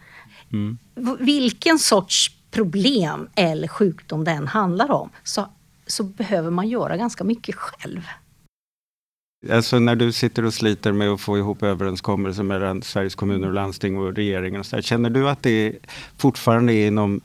Mm. 0.52 0.78
Vilken 1.20 1.80
sorts 1.80 2.32
problem 2.52 3.30
eller 3.36 3.68
sjukdom 3.68 4.24
den 4.24 4.48
handlar 4.48 4.92
om 4.92 5.10
så, 5.24 5.50
så 5.88 6.04
behöver 6.04 6.52
man 6.52 6.68
göra 6.68 6.98
ganska 6.98 7.24
mycket 7.24 7.56
själv. 7.56 8.08
Alltså 9.52 9.80
när 9.80 9.96
du 9.96 10.12
sitter 10.12 10.46
och 10.46 10.54
sliter 10.54 10.92
med 10.92 11.10
att 11.10 11.22
få 11.22 11.38
ihop 11.38 11.64
överenskommelser 11.64 12.44
mellan 12.44 12.82
Sveriges 12.82 13.16
kommuner 13.16 13.48
och 13.48 13.54
landsting 13.54 13.98
och 13.98 14.16
regeringen. 14.16 14.60
Och 14.60 14.66
så 14.66 14.76
där, 14.76 14.84
känner 14.84 15.10
du 15.10 15.30
att 15.30 15.44
det 15.44 15.74
fortfarande 16.18 16.74
är 16.74 16.88
inom 16.88 17.22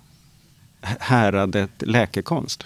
häradet 0.80 1.70
läkekonst? 1.78 2.64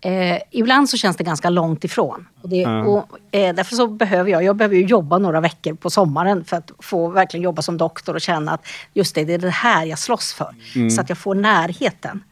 Eh, 0.00 0.38
ibland 0.50 0.90
så 0.90 0.96
känns 0.96 1.16
det 1.16 1.24
ganska 1.24 1.50
långt 1.50 1.84
ifrån. 1.84 2.28
Och 2.42 2.48
det, 2.48 2.56
Ja. 2.56 2.84
och, 2.84 3.08
eh, 3.30 3.54
därför 3.54 3.76
så 3.76 3.86
behöver 3.86 4.30
jag, 4.30 4.42
jag 4.44 4.56
behöver 4.56 4.76
jobba 4.76 5.18
några 5.18 5.40
veckor 5.40 5.74
på 5.74 5.90
sommaren 5.90 6.44
för 6.44 6.56
att 6.56 6.70
få 6.78 7.08
verkligen 7.08 7.44
jobba 7.44 7.62
som 7.62 7.76
doktor 7.76 8.14
och 8.14 8.20
känna 8.20 8.52
att 8.52 8.66
just 8.94 9.14
det, 9.14 9.24
det 9.24 9.34
är 9.34 9.38
det 9.38 9.50
här 9.50 9.86
jag 9.86 9.98
slåss 9.98 10.32
för. 10.32 10.54
Mm. 10.74 10.90
Så 10.90 11.00
att 11.00 11.08
jag 11.08 11.18
får 11.18 11.34
närheten. 11.34 12.22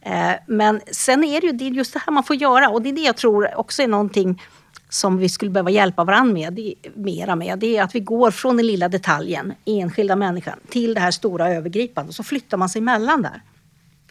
Eh, 0.00 0.32
men 0.46 0.80
sen 0.92 1.24
är 1.24 1.40
det 1.40 1.46
ju 1.46 1.52
det 1.52 1.64
är 1.66 1.70
just 1.70 1.92
det 1.92 2.00
här 2.06 2.12
man 2.12 2.24
får 2.24 2.36
göra 2.36 2.68
och 2.68 2.82
det 2.82 2.88
är 2.88 2.92
det 2.92 3.00
jag 3.00 3.16
tror 3.16 3.58
också 3.58 3.82
är 3.82 3.88
någonting 3.88 4.42
som 4.88 5.18
vi 5.18 5.28
skulle 5.28 5.50
behöva 5.50 5.70
hjälpa 5.70 6.04
varandra 6.04 6.32
med, 6.32 6.52
det, 6.52 6.74
mera 6.94 7.36
med. 7.36 7.58
Det 7.58 7.76
är 7.76 7.82
att 7.82 7.94
vi 7.94 8.00
går 8.00 8.30
från 8.30 8.56
den 8.56 8.66
lilla 8.66 8.88
detaljen, 8.88 9.54
enskilda 9.64 10.16
människan, 10.16 10.58
till 10.68 10.94
det 10.94 11.00
här 11.00 11.10
stora 11.10 11.48
övergripande. 11.48 12.12
Så 12.12 12.22
flyttar 12.22 12.56
man 12.56 12.68
sig 12.68 12.78
emellan 12.78 13.22
där. 13.22 13.42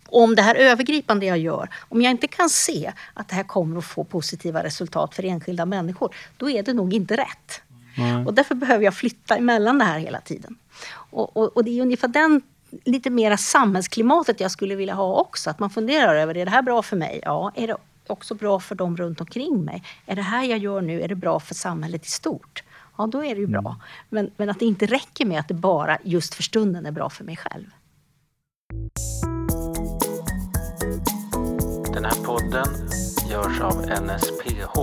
Om 0.06 0.36
det 0.36 0.42
här 0.42 0.56
övergripande 0.56 1.26
jag 1.26 1.38
gör, 1.38 1.70
om 1.90 2.02
jag 2.02 2.12
inte 2.12 2.28
kan 2.28 2.50
se 2.50 2.94
att 3.14 3.30
det 3.30 3.36
här 3.36 3.44
kommer 3.44 3.78
att 3.78 3.86
få 3.86 4.04
positiva 4.04 4.64
resultat 4.64 5.16
för 5.16 5.26
enskilda 5.26 5.66
människor, 5.66 6.16
då 6.38 6.50
är 6.50 6.64
det 6.64 6.74
nog 6.74 6.94
inte 6.94 7.18
rätt. 7.18 7.62
Och 8.26 8.34
därför 8.34 8.56
behöver 8.56 8.84
jag 8.84 8.94
flytta 8.94 9.36
emellan 9.36 9.78
det 9.78 9.86
här 9.86 10.00
hela 10.00 10.22
tiden. 10.22 10.56
Och, 10.90 11.38
och, 11.38 11.58
och 11.58 11.64
det 11.64 11.80
är 11.80 11.82
ungefär 11.82 12.08
den 12.08 12.42
lite 12.86 13.10
mera 13.10 13.38
samhällsklimatet 13.38 14.40
jag 14.40 14.52
skulle 14.52 14.76
vilja 14.76 14.94
ha 14.94 15.16
också. 15.16 15.50
Att 15.50 15.60
man 15.60 15.70
funderar 15.70 16.16
över, 16.16 16.38
är 16.38 16.46
det 16.46 16.52
här 16.52 16.62
bra 16.62 16.82
för 16.82 16.96
mig? 16.96 17.22
Ja. 17.24 17.52
Är 17.56 17.68
det 17.68 17.78
också 18.10 18.36
bra 18.36 18.60
för 18.60 18.76
de 18.76 18.98
runt 18.98 19.22
omkring 19.22 19.66
mig? 19.66 19.84
Är 20.06 20.16
det 20.16 20.22
här 20.22 20.44
jag 20.44 20.60
gör 20.60 20.82
nu, 20.82 21.02
är 21.02 21.08
det 21.08 21.16
bra 21.16 21.40
för 21.40 21.56
samhället 21.56 22.06
i 22.06 22.10
stort? 22.10 22.64
Ja, 22.98 23.08
då 23.08 23.24
är 23.24 23.36
det 23.36 23.42
ju 23.42 23.48
bra. 23.48 23.76
Men, 24.10 24.32
men 24.38 24.50
att 24.50 24.60
det 24.60 24.66
inte 24.66 24.86
räcker 24.86 25.26
med 25.26 25.40
att 25.40 25.48
det 25.48 25.54
bara 25.54 25.98
just 26.04 26.34
för 26.34 26.44
stunden 26.44 26.86
är 26.86 26.92
bra 26.92 27.10
för 27.10 27.24
mig 27.24 27.38
själv. 27.38 27.66
Den 31.94 32.06
här 32.06 32.24
podden 32.26 32.68
görs 33.30 33.62
av 33.62 33.76
NSPH, 33.82 34.76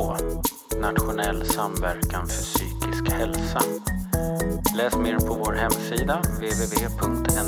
Nationell 0.80 1.46
samverkan 1.46 2.26
för 2.26 2.42
psykisk 2.42 3.12
hälsa. 3.12 3.60
Läs 4.76 4.96
mer 4.96 5.18
på 5.18 5.34
vår 5.34 5.52
hemsida 5.52 6.20
www.nsph.se 6.20 7.44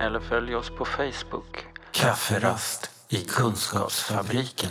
eller 0.00 0.20
följ 0.20 0.54
oss 0.54 0.70
på 0.70 0.84
Facebook. 0.84 1.66
Kafferast 1.90 2.95
i 3.16 3.24
Kunskapsfabriken. 3.24 4.70